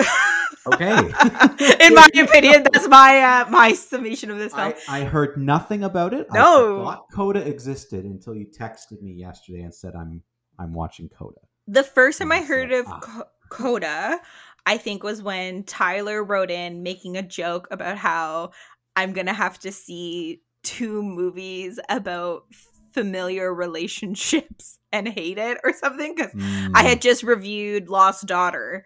[0.66, 0.97] Okay.
[1.81, 4.75] In my opinion, that's my uh, my summation of this film.
[4.89, 6.27] I, I heard nothing about it.
[6.33, 6.87] No.
[6.87, 10.23] I Coda existed until you texted me yesterday and said I'm
[10.59, 11.41] I'm watching Coda.
[11.66, 13.00] The first time I heard of Ah.
[13.00, 14.20] Co- Coda,
[14.66, 18.50] I think was when Tyler wrote in making a joke about how
[18.96, 22.44] I'm gonna have to see two movies about
[22.92, 26.68] familiar relationships and hate it or something because Hmm.
[26.74, 28.84] I had just reviewed Lost Daughter.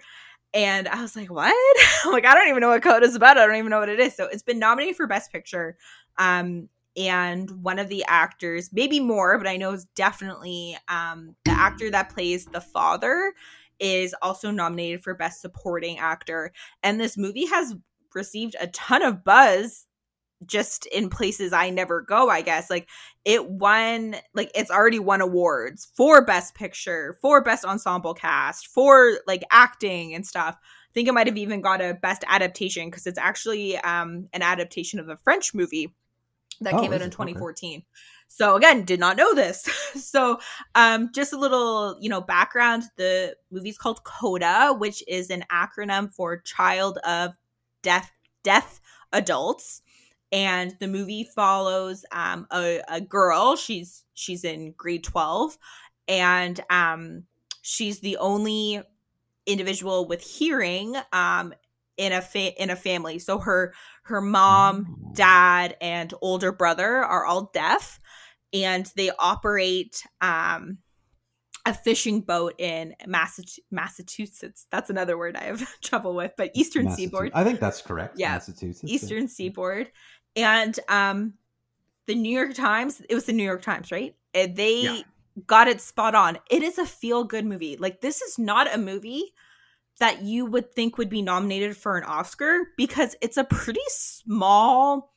[0.55, 1.53] And I was like, what?
[2.11, 3.37] Like, I don't even know what Coda's about.
[3.37, 4.15] I don't even know what it is.
[4.15, 5.77] So it's been nominated for Best Picture.
[6.19, 11.51] Um, and one of the actors, maybe more, but I know it's definitely um, the
[11.51, 13.33] actor that plays the father
[13.79, 16.53] is also nominated for Best Supporting Actor.
[16.83, 17.75] And this movie has
[18.15, 19.87] received a ton of buzz
[20.45, 22.69] just in places I never go, I guess.
[22.69, 22.89] Like
[23.25, 29.19] it won like it's already won awards for best picture, for best ensemble cast, for
[29.27, 30.57] like acting and stuff.
[30.61, 34.43] I think it might have even got a best adaptation because it's actually um an
[34.43, 35.95] adaptation of a French movie
[36.61, 37.19] that Oh, came out in it?
[37.21, 37.35] Okay.
[37.35, 37.85] 2014.
[38.29, 39.63] So again, did not know this.
[39.95, 40.39] so
[40.75, 42.85] um just a little, you know, background.
[42.97, 47.33] The movie's called CODA, which is an acronym for Child of
[47.83, 48.81] Deaf Deaf
[49.13, 49.83] Adults
[50.33, 55.57] and the movie follows um, a, a girl she's she's in grade 12
[56.09, 57.25] and um,
[57.63, 58.83] she's the only
[59.47, 61.55] individual with hearing um,
[61.97, 63.73] in a fa- in a family so her
[64.05, 65.13] her mom Oh.
[65.15, 67.99] dad and older brother are all deaf
[68.53, 70.79] and they operate um,
[71.67, 74.67] a fishing boat in Massach- Massachusetts.
[74.71, 76.91] That's another word I have trouble with, but Eastern.
[76.93, 78.15] Seaboard I think that's correct.
[78.19, 78.33] Yeah.
[78.35, 78.85] Massachusetts.
[78.85, 78.95] yeah.
[78.95, 79.91] eastern seaboard
[80.37, 81.35] and um
[82.07, 85.01] the new york times it was the new york times right they Yeah.
[85.47, 88.79] got it spot on it is a feel good movie like this is not a
[88.79, 89.33] movie
[89.99, 95.13] that you would think would be nominated for an oscar because it's a pretty small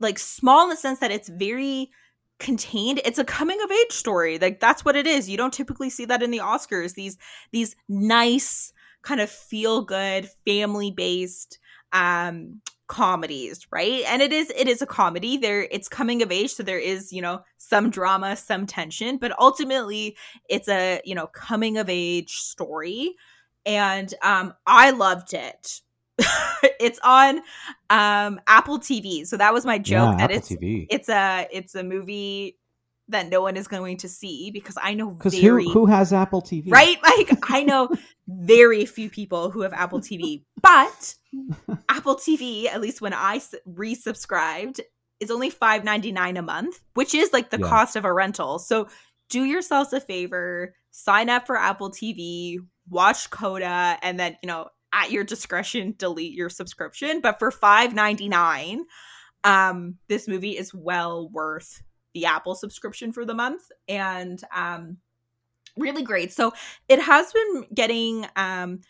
[0.00, 1.90] like small in the sense that it's very
[2.38, 3.00] contained.
[3.04, 4.38] It's a coming of age story.
[4.38, 5.28] Like that's what it is.
[5.28, 6.94] You don't typically see that in the oscars.
[6.94, 7.16] These
[7.52, 8.72] these nice
[9.02, 11.58] kind of feel good family based
[11.92, 12.60] um
[12.92, 14.04] comedies right?
[14.06, 15.38] And it is it is a comedy.
[15.38, 19.32] There it's coming of age so there is you know some drama some tension but
[19.40, 20.14] ultimately
[20.48, 23.14] it's a you know coming of age story.
[23.64, 25.80] And um i loved it.
[26.78, 27.38] It's on
[27.90, 30.86] um apple tv so that was my joke yeah, that Apple it's TV.
[30.90, 32.56] it's a it's a movie
[33.12, 36.12] that no one is going to see because i know Because very who who has
[36.12, 36.70] Apple TV?
[36.70, 37.88] right like i know
[38.28, 41.14] very few people who have apple tv but
[41.88, 44.80] apple tv at least when i resubscribed
[45.20, 47.68] is only 5.99 a month which is like the Yeah.
[47.68, 48.88] cost of a rental so
[49.28, 52.56] do yourselves a favor sign up for apple tv
[52.88, 58.80] watch coda and then you know at your discretion delete your subscription but for 5.99
[59.44, 61.82] um this movie is well worth
[62.14, 64.96] the apple subscription for the month and um
[65.76, 66.52] really great so
[66.88, 68.80] it has been getting um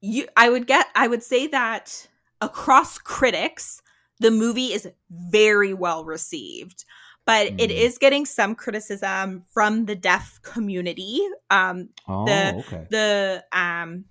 [0.00, 2.08] you i would get i would say that
[2.40, 3.82] across critics
[4.20, 6.84] the movie is very well received
[7.26, 7.74] but it Mm.
[7.74, 12.86] is getting some criticism from the deaf community um Oh, the- okay.
[12.90, 14.04] the um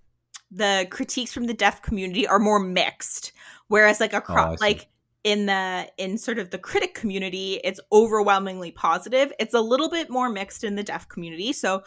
[0.52, 3.32] the critiques from the deaf community are more mixed
[3.68, 4.66] whereas like Oh, across see.
[4.66, 4.88] like
[5.26, 9.34] in the in sort of the critic community it's overwhelmingly positive.
[9.40, 11.52] It's a little bit more mixed in the deaf community.
[11.52, 11.84] So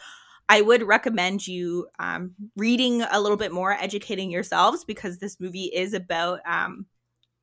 [0.51, 5.71] i would recommend you um, reading a little bit more educating yourselves because this movie
[5.73, 6.85] is about um,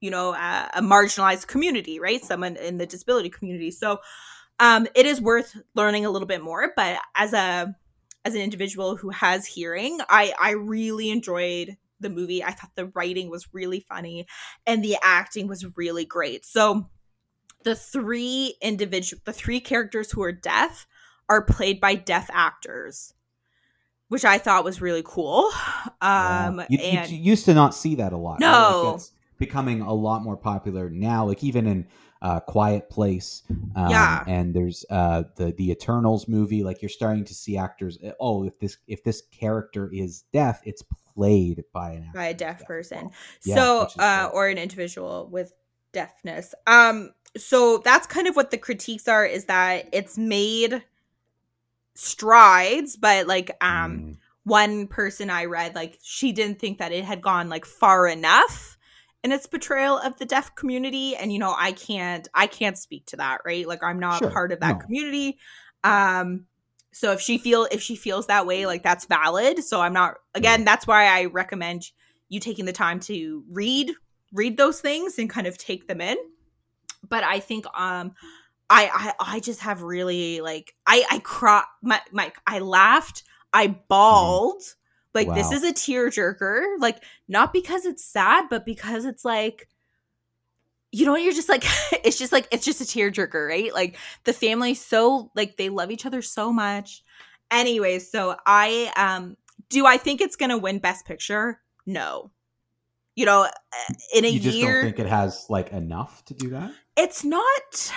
[0.01, 2.23] you know a, a marginalized community right?
[2.23, 3.71] Someone in the disability community.
[3.71, 3.99] So
[4.61, 6.73] um, it is worth learning a little bit more.
[6.77, 7.75] But as a
[8.27, 12.87] as an individual who has hearing i i really enjoyed the movie i thought the
[12.95, 14.27] writing was really funny
[14.67, 16.89] and the acting was really great so
[17.65, 20.87] the three individual the three characters who are deaf
[21.29, 23.15] are played by deaf actors
[24.09, 25.51] which i thought was really cool
[26.01, 26.67] um Yeah.
[26.69, 28.35] you, and you used to not see that a lot.
[28.35, 28.41] right?
[28.41, 28.81] No.
[28.83, 31.27] Like, that's becoming a lot more popular now.
[31.27, 31.87] Like even in
[32.23, 33.43] uh, Quiet Place,
[33.75, 34.25] um, Yeah.
[34.27, 36.65] and there's uh, the the Eternals movie.
[36.65, 37.99] Like you're starting to see actors.
[38.19, 40.83] Oh, if this if this character is deaf, it's
[41.17, 43.11] played by an by a who's deaf person.
[43.45, 45.53] Yeah, so uh or an individual with
[45.93, 46.55] deafness.
[46.67, 50.83] Um, so that's kind of what the critiques are is that it's made
[51.95, 54.17] strides, but like um Mm.
[54.45, 58.79] one person I read, like she didn't think that it had gone like far enough
[59.25, 61.17] in its portrayal of the deaf community.
[61.17, 63.67] And you know, I can't I can't speak to that, right?
[63.67, 64.85] Like I'm not Sure, part of that no.
[64.85, 65.39] community.
[65.83, 66.47] Um
[66.97, 69.63] so if she feel if she feels that way, like that's valid.
[69.63, 71.91] So I'm not again, that's why I recommend
[72.31, 73.93] you taking the time to read
[74.33, 76.17] read those things and kind of take them in.
[77.07, 78.15] But I think um
[78.71, 83.77] I I, I just have really like I I cry my, my I laughed I
[83.89, 84.63] bawled.
[85.13, 85.49] Like this.
[85.49, 85.53] Wow.
[85.53, 86.63] is a tearjerker.
[86.79, 89.69] Like not because it's sad, but because it's like
[90.97, 91.65] you know, you're just like
[92.05, 93.73] it's just like it's just a tearjerker, right?
[93.75, 97.03] Like the family, so like they love each other so much.
[97.51, 99.37] Anyway, so I um
[99.69, 101.61] do I think it's gonna win Best Picture?
[101.85, 102.31] No.
[103.15, 106.35] You know, uh, in a You just year, don't think it has like enough to
[106.35, 106.71] do that?
[106.99, 107.93] it's not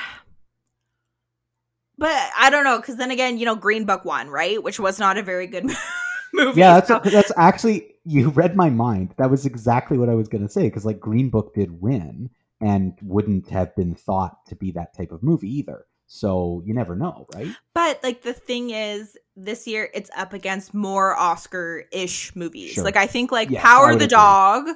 [1.98, 5.00] but i don't know because then again you know green book won right which was
[5.00, 5.64] not a very good
[6.34, 9.14] movie Yeah, that's so- that's actually you read my mind.
[9.18, 12.30] That was exactly what I was going to say because like Green Book did win
[12.62, 15.86] and wouldn't have been thought to be that type of movie either.
[16.08, 17.52] So you never know, right?
[17.76, 22.84] but like the thing is this year it's up against more oscar-ish movies Sure.
[22.84, 24.08] like i think like Yes, power the agree.
[24.08, 24.68] dog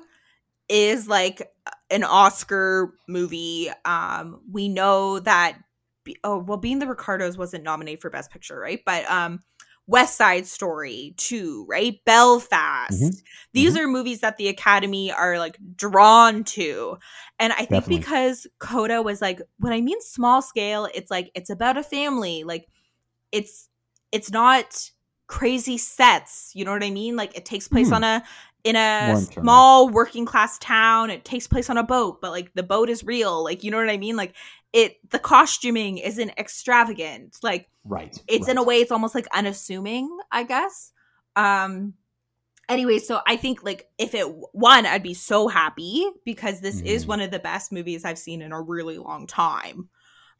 [0.69, 1.51] is like
[1.89, 5.57] an oscar movie um we know that
[6.05, 9.41] Be- oh well being the ricardos wasn't nominated for best picture right but um
[9.87, 11.99] west side story too right?
[12.05, 12.91] Belfast.
[13.01, 13.21] Mhm.
[13.53, 16.97] these are movies that the academy are like drawn to.
[17.39, 17.97] And i think Definitely.
[17.97, 22.43] because coda was like when i mean small scale it's like it's about a family.
[22.43, 22.67] Like
[23.31, 23.69] it's
[24.11, 24.89] it's not
[25.27, 26.51] crazy sets.
[26.53, 27.15] You know what i mean?
[27.15, 27.95] Like it takes place Hmm.
[27.95, 28.23] on a
[28.63, 31.09] in a small working class town.
[31.09, 33.43] It takes place on a boat but like the boat is real.
[33.43, 34.15] Like you know what i mean?
[34.15, 34.33] Like
[34.73, 38.17] it the costuming isn't extravagant like Right.
[38.27, 40.91] it's in a way it's almost like unassuming i guess
[41.35, 41.93] um
[42.69, 47.05] anyway so i think like if it won i'd be so happy because this is
[47.05, 47.07] Mhm.
[47.07, 49.89] one of the best movies i've seen in a really long time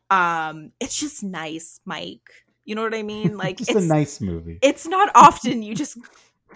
[0.09, 2.29] um it's just nice mike
[2.65, 4.57] you know what i mean like it's a nice movie.
[4.61, 5.97] it's not often you just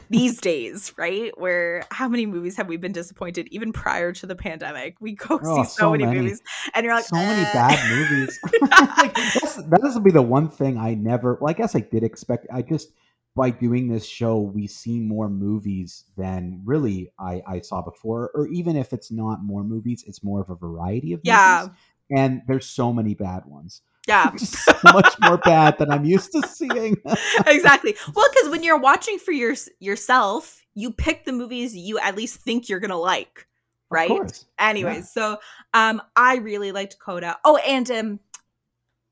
[0.10, 4.36] these days right where how many movies have we been disappointed even prior to the
[4.36, 6.20] pandemic we go Oh, see so, so many, many.
[6.20, 6.41] movies
[6.74, 8.39] and you're like so many "Uh." bad movies.
[8.62, 11.38] like, that's, that would be the one thing I never.
[11.39, 12.48] Well, I guess I did expect.
[12.54, 12.89] I just
[13.36, 18.32] by doing this show, we see more movies than really I, I saw before.
[18.34, 21.78] Or even if it's not more movies, it's more of a variety of yeah movies.
[22.10, 23.82] And there's so many bad ones.
[24.08, 26.97] Yeah so much more bad than I'm used to seeing.
[27.47, 27.95] exactly.
[28.16, 32.38] Well, because when you're watching for your yourself, you pick the movies you at least
[32.39, 33.47] think you're gonna like,
[33.89, 34.10] right?
[34.10, 34.45] Of course.
[34.60, 35.34] Anyways, Yeah.
[35.36, 35.38] so
[35.74, 37.38] um, I really liked Coda.
[37.43, 38.20] Oh, and um,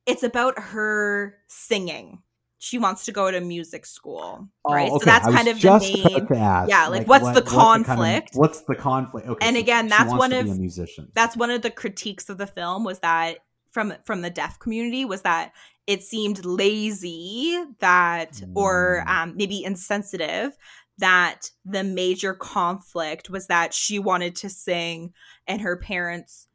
[0.05, 2.21] it's about her singing.
[2.57, 4.89] She wants to go to music school, right?
[4.91, 6.27] Oh, So that's kind of the main.
[6.67, 8.29] yeah, like, what's the kind of- conflict?
[8.33, 9.27] what's the conflict?
[9.27, 11.11] Okay, And so again, that's one of- musician.
[11.13, 13.39] that's one of the critiques of the film was that
[13.75, 15.51] from from the deaf community was that
[15.85, 19.09] it seemed lazy that or Mm.
[19.09, 20.57] um, maybe insensitive
[20.97, 25.11] that the major conflict was that she wanted to sing
[25.45, 26.47] and her parents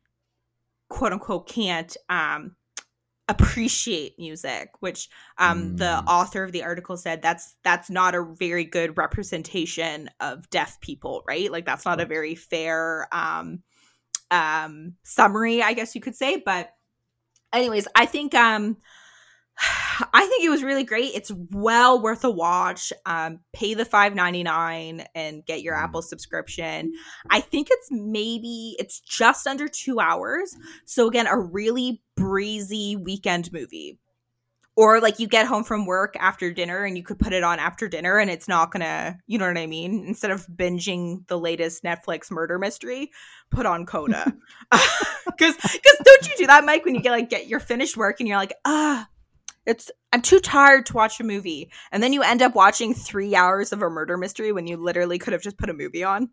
[0.89, 2.57] quote unquote can't um
[3.29, 6.05] appreciate music which um the Mm.
[6.07, 11.23] author of the article said that's that's not a very good representation of deaf people
[11.29, 13.63] right like that's not a very fair um
[14.31, 16.71] um summary i guess you could say but
[17.53, 18.77] anyways i think um
[20.15, 21.13] i think it was really great.
[21.15, 22.93] It's well worth a watch.
[23.05, 25.83] Um pay the 5.99 and get your Mm.
[25.85, 26.93] apple subscription.
[27.29, 30.57] I think it's maybe it's just under two hours.
[30.87, 33.99] So again a really breezy weekend movie
[34.81, 37.59] or like you get home from work after dinner and you could put it on
[37.59, 40.05] after dinner and it's not gonna you know what i mean?
[40.07, 43.11] Instead of binging the latest netflix murder mystery
[43.51, 44.33] put on coda.
[45.27, 48.21] Because because don't you do that mike when you get like get your finished work
[48.21, 49.09] and you're like ah
[49.67, 51.71] it's i'm too tired to watch a movie.
[51.93, 55.19] And then you end up watching three hours of a murder mystery when you literally
[55.19, 56.31] could have just put a movie on?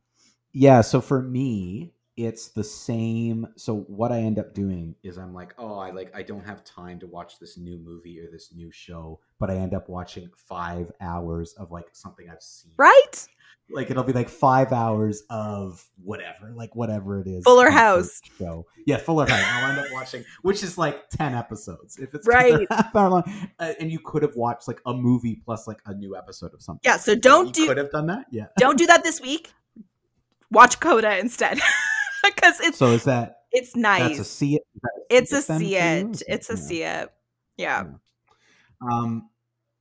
[0.53, 3.47] Yeah, so for me, it's the same.
[3.55, 6.63] So what I end up doing is I'm like, oh, I like I don't have
[6.63, 10.29] time to watch this new movie or this new show, but I end up watching
[10.35, 12.71] five hours of like something I've seen.
[12.77, 13.27] right
[13.69, 17.43] Like it'll be like five hours of whatever, like whatever it is.
[17.43, 18.19] Fuller House.
[18.39, 18.65] show.
[18.87, 19.43] Yeah, Fuller House.
[19.45, 22.67] I'll end up watching, which is like ten episodes if it's Right.
[22.95, 23.23] long.
[23.59, 26.61] Uh, and you could have watched like a movie plus like a new episode of
[26.63, 26.81] something.
[26.83, 28.25] Yeah, so don't you do- Could have done that.
[28.31, 28.47] Yeah.
[28.57, 29.53] don't do that this week
[30.49, 31.59] watch coda instead
[32.35, 34.01] because it's So is that It's nice.
[34.17, 34.61] That's a see it.
[35.09, 36.21] it's a see it.
[36.27, 37.09] It's a see it.
[37.57, 37.85] Yeah.
[38.81, 39.29] Um,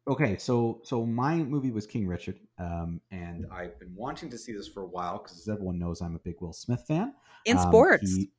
[0.08, 4.52] okay, so so my movie was King Richard, um, and I've been wanting to see
[4.52, 7.12] this for a while because, as everyone knows, I'm a big Will Smith fan.
[7.44, 8.10] In Um, sports.
[8.10, 8.30] he-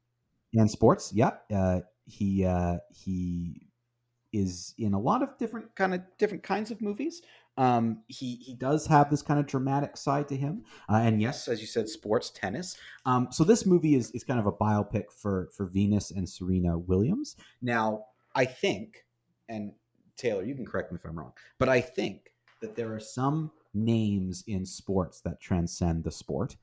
[0.54, 1.32] in sports, yeah.
[1.54, 3.68] Uh, he uh, he
[4.34, 7.22] is in a lot of different kind of different kinds of movies.
[7.58, 11.48] Um, he he does have this kind of dramatic side to him, uh, and yes,
[11.48, 12.78] as you said, sports, tennis.
[13.06, 16.78] Um, so this movie is is kind of a biopic for for Venus and Serena
[16.78, 17.36] Williams.
[17.62, 18.06] Now,
[18.36, 19.06] I think,
[19.50, 19.72] and
[20.18, 22.32] Taylor, you can correct me if I'm wrong, but I think
[22.62, 26.56] that there are some names in sports that transcend the sport.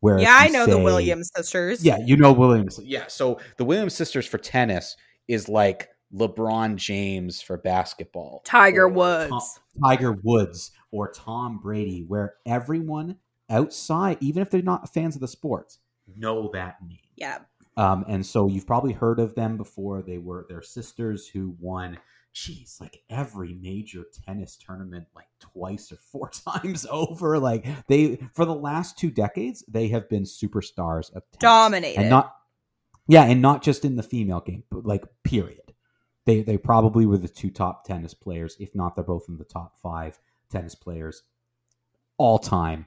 [0.00, 1.84] Where yeah, I know the Williams sisters.
[1.84, 2.78] yeah, you know Williams.
[2.84, 8.42] Yeah, so the Williams sisters for tennis is like LeBron James for basketball.
[8.44, 9.30] Tiger Woods.
[9.30, 13.16] Tom- Tiger Woods or Tom Brady, where everyone
[13.50, 15.78] outside, even if they're not fans of the sports,
[16.16, 16.98] know that name.
[17.16, 17.38] Yeah.
[17.76, 20.02] Um, and so you've probably heard of them before.
[20.02, 21.98] They were their sisters who won,
[22.32, 27.38] geez, like every major tennis tournament like twice or four times over.
[27.38, 31.40] Like they for the last two decades, they have been superstars of tennis.
[31.40, 32.00] Dominated.
[32.00, 32.34] And not
[33.08, 35.65] yeah, and not just in the female game, but like period.
[36.26, 39.44] They they probably were the two top tennis players, if not they're both in the
[39.44, 40.18] top five
[40.50, 41.22] tennis players
[42.18, 42.86] all time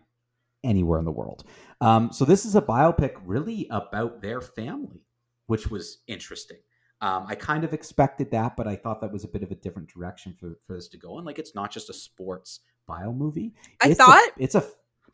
[0.63, 1.43] anywhere in the world.
[1.81, 5.01] Um, so this is a biopic really about their family,
[5.47, 6.57] which was interesting.
[7.01, 9.55] Um, I kind of expected that, but I thought that was a bit of a
[9.55, 11.17] different direction for, for this to go.
[11.17, 11.23] in.
[11.23, 13.53] like, it's not just a sports bio movie.
[13.81, 14.65] I It's a- thought- it's a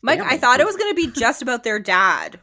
[0.02, 2.40] Mike, I thought it was going to be just about their dad.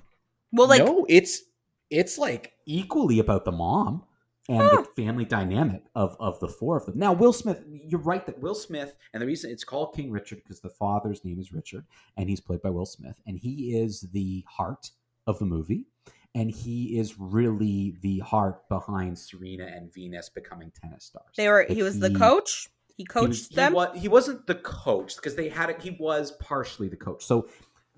[0.53, 1.43] Well, like, no, it's
[1.91, 4.05] it's like equally about the mom
[4.49, 6.99] and the family dynamic of of the four of them.
[6.99, 10.43] Now, Will Smith, you're right that Will Smith, and the reason it's called King Richard
[10.43, 11.85] because the father's name is Richard,
[12.17, 14.91] and he's played by Will Smith, and he is the heart
[15.27, 15.87] of the movie.
[16.35, 21.27] And he is really the heart behind Serena and Venus becoming tennis stars.
[21.37, 22.69] they were, Like, he was the coach.
[22.97, 23.73] He coached he was, them.
[23.73, 25.83] He, wa- he wasn't the coach because they had it.
[25.83, 27.23] He was partially the coach.
[27.23, 27.49] So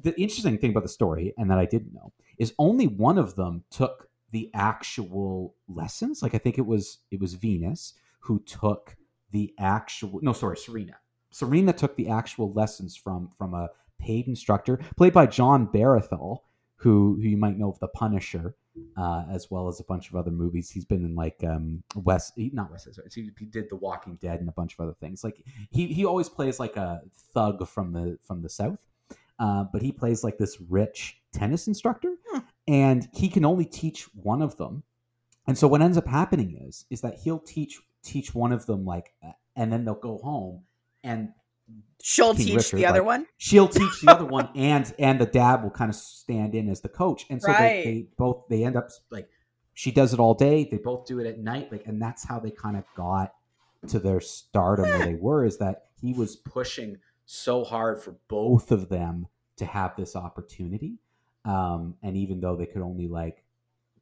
[0.02, 3.36] the interesting thing about the story, and that I didn't know, is only one of
[3.36, 6.20] them took the actual lessons.
[6.20, 8.96] Like I think it was it was Venus who took
[9.30, 10.18] the actual.
[10.22, 10.96] No, sorry, Serena.
[11.30, 13.70] Serena took the actual lessons from from a
[14.00, 16.40] paid instructor played by Jon Bernthal,
[16.78, 18.56] who who you might know of The Punisher
[18.96, 20.68] uh, as well as a bunch of other movies.
[20.68, 24.48] He's been in like um, West, not West He, he did The Walking Dead and
[24.48, 25.22] a bunch of other things.
[25.22, 28.84] Like he he always plays like a thug from the from the South,
[29.38, 32.13] uh, but he plays like this rich tennis instructor.
[32.66, 34.82] And he can only teach one of them.
[35.46, 38.84] And so what ends up happening is is that he'll teach teach one of them
[38.84, 39.12] like,
[39.56, 40.62] and then they'll go home
[41.02, 41.30] and
[42.02, 43.26] She'll King teach Richard, the other like, one.
[43.38, 46.82] she'll teach the other one and and the dad will kind of stand in as
[46.82, 47.82] the coach and so Right.
[47.82, 49.30] they, they both they end up like
[49.72, 52.38] she does it all day they both do it at night like and that's how
[52.38, 53.32] they kind of got
[53.88, 58.70] to their stardom where they were is that he was pushing so hard for both
[58.70, 60.98] of them to have this opportunity
[61.44, 63.44] um and even though they could only like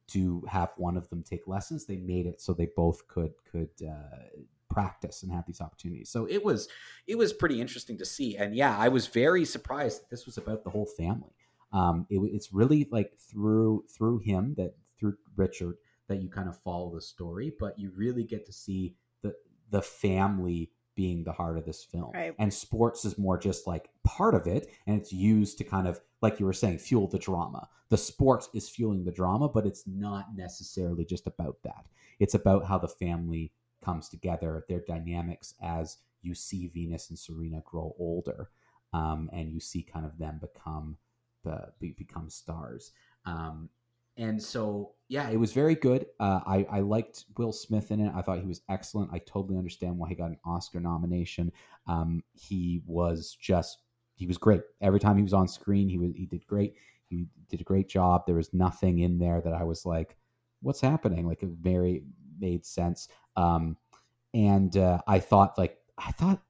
[0.07, 3.69] do have one of them take lessons they made it so they both could could
[3.87, 6.67] uh practice and have these opportunities so it was
[7.07, 8.37] it was pretty interesting to see.
[8.37, 11.31] And yeah, I was very surprised that this was about the whole family.
[11.71, 15.77] Um, it, it's really like through through him that through Richard
[16.07, 19.33] that you kind of follow the story, but you really get to see the
[19.69, 22.11] the family being the heart of this film.
[22.13, 22.35] Right.
[22.37, 25.99] And sports is more just like part of it, and it's used to kind of
[26.23, 27.67] like you were saying, fuel the drama.
[27.89, 31.85] The sports is fueling the drama, but it's not necessarily just about that.
[32.19, 33.51] It's about how the family
[33.83, 38.49] comes together, their dynamics as you see Venus and Serena grow older,
[38.93, 40.97] um, and you see kind of them become
[41.43, 42.93] the be, become stars.
[43.25, 43.69] Um,
[44.15, 46.05] and so, yeah, it was very good.
[46.19, 48.13] Uh, I I liked Will Smith in it.
[48.15, 49.11] I thought he was excellent.
[49.11, 51.51] I totally understand why he got an Oscar nomination.
[51.87, 53.79] Um, he was just
[54.15, 55.89] he was great every time he was on screen.
[55.89, 56.75] He was he did great.
[57.07, 58.23] He did a great job.
[58.25, 60.17] There was nothing in there that I was like,
[60.61, 62.03] "What's happening?" Like it very
[62.39, 63.07] made sense.
[63.35, 63.77] Um,
[64.33, 66.41] and uh, I thought like I thought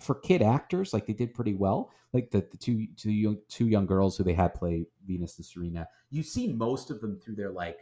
[0.00, 1.90] for kid actors like they did pretty well.
[2.12, 5.46] Like the, the two two young, two young girls who they had play Venus and
[5.46, 5.88] Serena.
[6.10, 7.78] You see most of them through their like,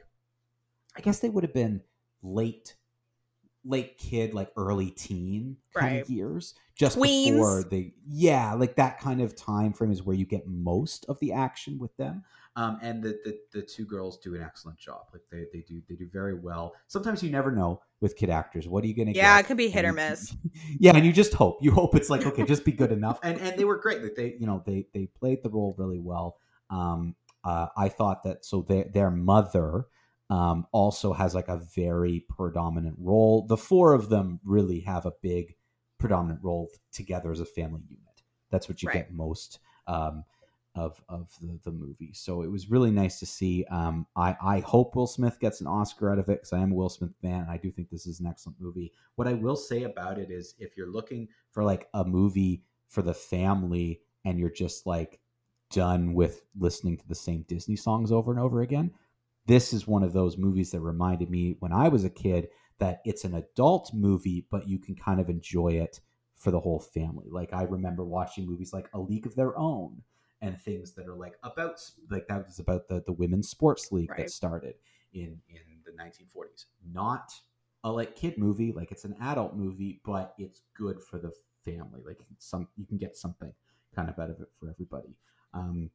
[0.96, 1.80] I guess they would have been
[2.22, 2.76] late
[3.64, 6.02] late kid like early teen kind Right.
[6.02, 7.32] of years just Tweens.
[7.32, 11.18] before they yeah like that kind of time frame is where you get most of
[11.20, 12.24] the action with them.
[12.56, 15.02] Um, and the, the the two girls do an excellent job.
[15.12, 16.74] Like they, they do they do very well.
[16.88, 19.44] Sometimes you never know with kid actors what are you gonna get Yeah, get?
[19.44, 20.34] it could be hit and or you- miss.
[20.80, 21.58] yeah and you just hope.
[21.60, 23.20] You hope it's like okay just be good enough.
[23.22, 24.02] And and they were great.
[24.02, 26.38] Like they you know they they played the role really well.
[26.70, 29.86] Um uh, i thought that so their their mother
[30.30, 33.46] um, also has like a very predominant role.
[33.46, 35.56] The four of them really have a big
[35.98, 38.22] predominant role together as a family unit.
[38.50, 38.94] That's what you Right.
[38.94, 40.24] get most um,
[40.76, 42.12] of of the, the movie.
[42.12, 43.64] So it was really nice to see.
[43.70, 46.72] Um, I I hope Will Smith gets an Oscar out of it because I am
[46.72, 47.42] a Will Smith fan.
[47.42, 48.92] And I do think this is an excellent movie.
[49.16, 53.02] What I will say about it is, if you're looking for like a movie for
[53.02, 55.20] the family and you're just like
[55.70, 58.92] done with listening to the same Disney songs over and over again,
[59.46, 63.00] this is one of those movies that reminded me when I was a kid that
[63.04, 66.00] it's an adult movie, but you can kind of enjoy it
[66.36, 67.26] for the whole family.
[67.30, 70.02] Like I remember watching movies like A League of Their Own
[70.40, 71.80] and things that are like about
[72.10, 74.20] like that was about the the women's sports league Right.
[74.20, 74.76] that started
[75.12, 76.66] in in the 1940s.
[76.92, 77.32] Not
[77.84, 81.32] a like kid movie, like it's an adult movie, but it's good for the
[81.64, 82.00] family.
[82.06, 83.52] Like some you can get something
[83.94, 85.16] kind of out of it for everybody.
[85.52, 85.90] Um,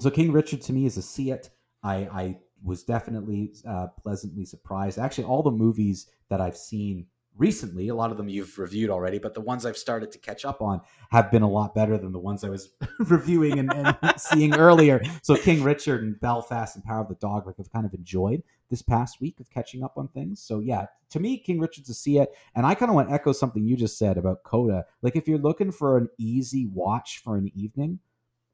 [0.00, 1.48] so King Richard to me is a see it.
[1.82, 4.98] I, I was definitely uh, pleasantly surprised.
[4.98, 7.06] Actually, all the movies that I've seen
[7.38, 10.44] recently, a lot of them you've reviewed already, but the ones I've started to catch
[10.44, 10.80] up on
[11.10, 15.00] have been a lot better than the ones I was reviewing and, and seeing earlier.
[15.22, 18.42] So King Richard and Belfast and Power of the Dog, like I've kind of enjoyed
[18.70, 20.42] this past week of catching up on things.
[20.42, 22.30] So yeah, to me, King Richard's a see it.
[22.54, 24.84] And I kind of want to echo something you just said about Coda.
[25.00, 28.00] Like if you're looking for an easy watch for an evening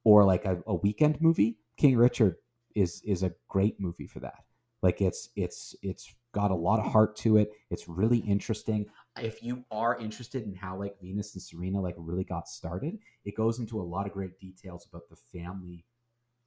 [0.05, 2.36] or like a, a weekend movie, King Richard
[2.75, 4.45] is is a great movie for that.
[4.83, 7.53] Like it's it's it's got a lot of heart to it.
[7.70, 8.87] It's really interesting.
[9.18, 13.37] If you are interested in how like Venus and Serena like really got started, it
[13.37, 15.85] goes into a lot of great details about the family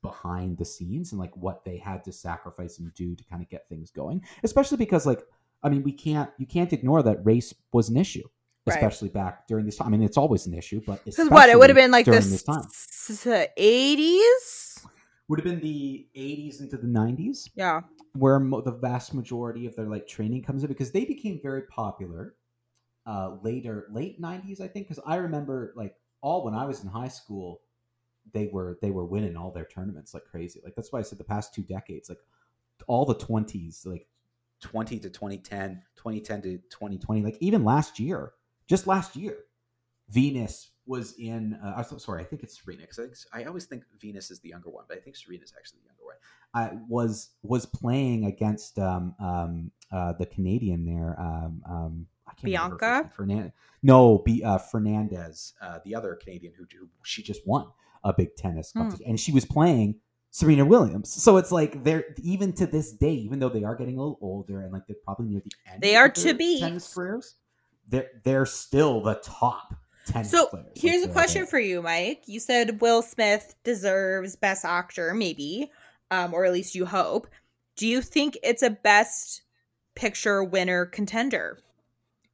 [0.03, 3.49] behind the scenes and like what they had to sacrifice and do to kind of
[3.49, 4.21] get things going.
[4.43, 5.23] Especially because like
[5.63, 8.27] I mean we can't you can't ignore that race was an issue.
[8.67, 8.75] Right.
[8.75, 9.87] Especially back during this time.
[9.87, 12.11] I mean, it's always an issue, but Because what it would have been like the
[12.11, 12.65] this time.
[13.55, 14.66] eighties.
[15.27, 17.81] Would have been the 80s into the 90s Yeah.
[18.13, 21.63] where mo- the vast majority of their like training comes in because they became very
[21.63, 22.35] popular
[23.05, 24.87] uh later late 90s i think.
[24.87, 27.61] Because i remember like all when i was in high school
[28.33, 30.59] they were they were winning all their tournaments like crazy.
[30.63, 32.19] Like that's why i said the past two decades like
[32.87, 34.07] all the 20s like
[34.61, 38.33] 20 to 2010 2010 to 2020 like even last year
[38.67, 39.45] just last year
[40.09, 43.83] venus was in uh, I'm sorry i think it's serena because I, I always think
[43.99, 46.15] venus is the younger one but i think Serena is actually the younger one
[46.53, 51.15] uh, was was playing against um, um, uh, the Canadian there.
[51.19, 53.09] Um, um, I can't Bianca?
[53.13, 53.37] first name.
[53.37, 53.53] Fernan-
[53.83, 57.67] no, be, uh, Fernandez, uh, the other Canadian who, who she just won
[58.03, 58.79] a big tennis Hmm.
[58.79, 59.99] competition, and she was playing
[60.31, 61.11] Serena Williams.
[61.21, 64.17] So it's like they're even to this day, even though they are getting a little
[64.21, 65.81] older and like they're probably near the end.
[65.81, 67.35] They are to be tennis careers.
[67.87, 69.75] They're they're still the top
[70.07, 70.67] tennis So players.
[70.75, 72.23] Here's a question for you, Mike.
[72.25, 75.71] You said Will Smith deserves Best Actor, maybe,
[76.11, 77.27] um, or at least you hope.
[77.75, 79.43] Do you think it's a Best
[79.95, 81.59] Picture winner contender?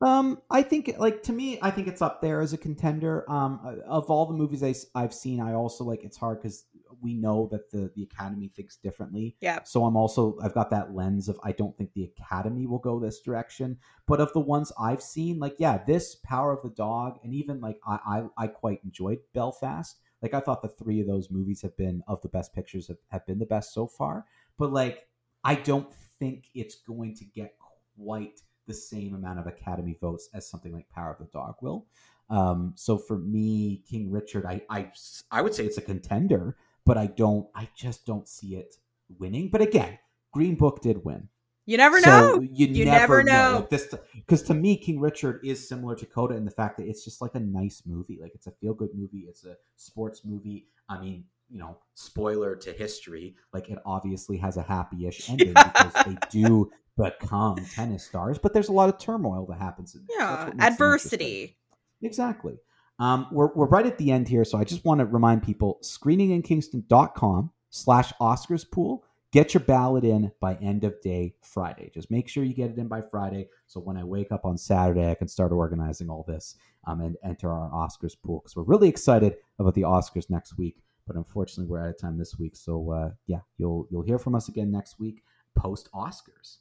[0.01, 3.29] Um, I think like to me, I think it's up there as a contender.
[3.31, 4.61] Um, of all the movies
[4.93, 6.65] I, have seen, I also like it's hard because
[7.03, 9.35] we know that the the Academy thinks differently.
[9.41, 9.63] Yeah.
[9.63, 12.99] So I'm also I've got that lens of I don't think the Academy will go
[12.99, 13.77] this direction.
[14.07, 17.59] But of the ones I've seen, like yeah, this Power of the Dog, and even
[17.59, 19.97] like I I, I quite enjoyed Belfast.
[20.21, 22.97] Like I thought the three of those movies have been of the best pictures have,
[23.09, 24.25] have been the best so far.
[24.57, 25.07] But like
[25.43, 27.55] I don't think it's going to get
[27.97, 31.85] quite the same amount of Academy votes as something like Power of the Dog will.
[32.29, 34.91] Um, so for me, King Richard, I, I
[35.29, 38.75] I would say it's a contender, but I don't, I just don't see it
[39.19, 39.49] winning.
[39.49, 39.99] But again,
[40.31, 41.29] Green Book did win.
[41.65, 42.41] You never So know.
[42.41, 43.51] You, You never, never know.
[43.51, 43.55] know.
[43.59, 46.87] Like this, because to me, King Richard is similar to Coda in the fact that
[46.87, 48.19] it's just like a nice movie.
[48.21, 49.25] Like it's a feel good movie.
[49.29, 50.67] It's a sports movie.
[50.89, 55.93] I mean, you know, spoiler to history, like it obviously has a happy-ish ending because
[56.05, 60.01] they do become tennis stars, but there's a lot of turmoil that happens in.
[60.09, 60.73] Yeah, what makes them interesting.
[60.73, 61.57] adversity.
[62.01, 62.57] Exactly.
[63.03, 65.77] Um, we're, we're right at the end here, so I just want to remind people,
[65.83, 69.03] screeninginkingston.com slash Oscars pool.
[69.33, 71.91] Get your ballot in by end of day Friday.
[71.93, 74.57] Just make sure you get it in by Friday, so when I wake up on
[74.57, 76.55] Saturday, I can start organizing all this
[76.87, 80.77] um, and enter our Oscars pool because we're really excited about the Oscars next week.
[81.05, 84.33] But unfortunately, we're out of time this week, so uh, yeah, you'll you'll hear from
[84.33, 85.23] us again next week
[85.57, 86.59] post Oscars.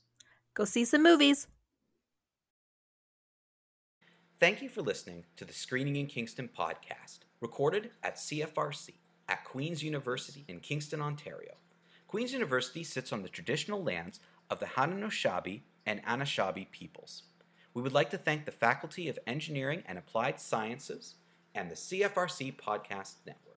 [0.54, 1.46] Go see some movies.
[4.42, 8.94] Thank you for listening to the Screening in Kingston podcast, recorded at CFRC
[9.28, 11.52] at Queen's University in Kingston, Ontario.
[12.08, 14.18] Queen's University sits on the traditional lands
[14.50, 17.22] of the Haudenosaunee and Anishinaabe peoples.
[17.72, 21.14] We would like to thank the Faculty of Engineering and Applied Sciences
[21.54, 23.51] and the CFRC Podcast Network.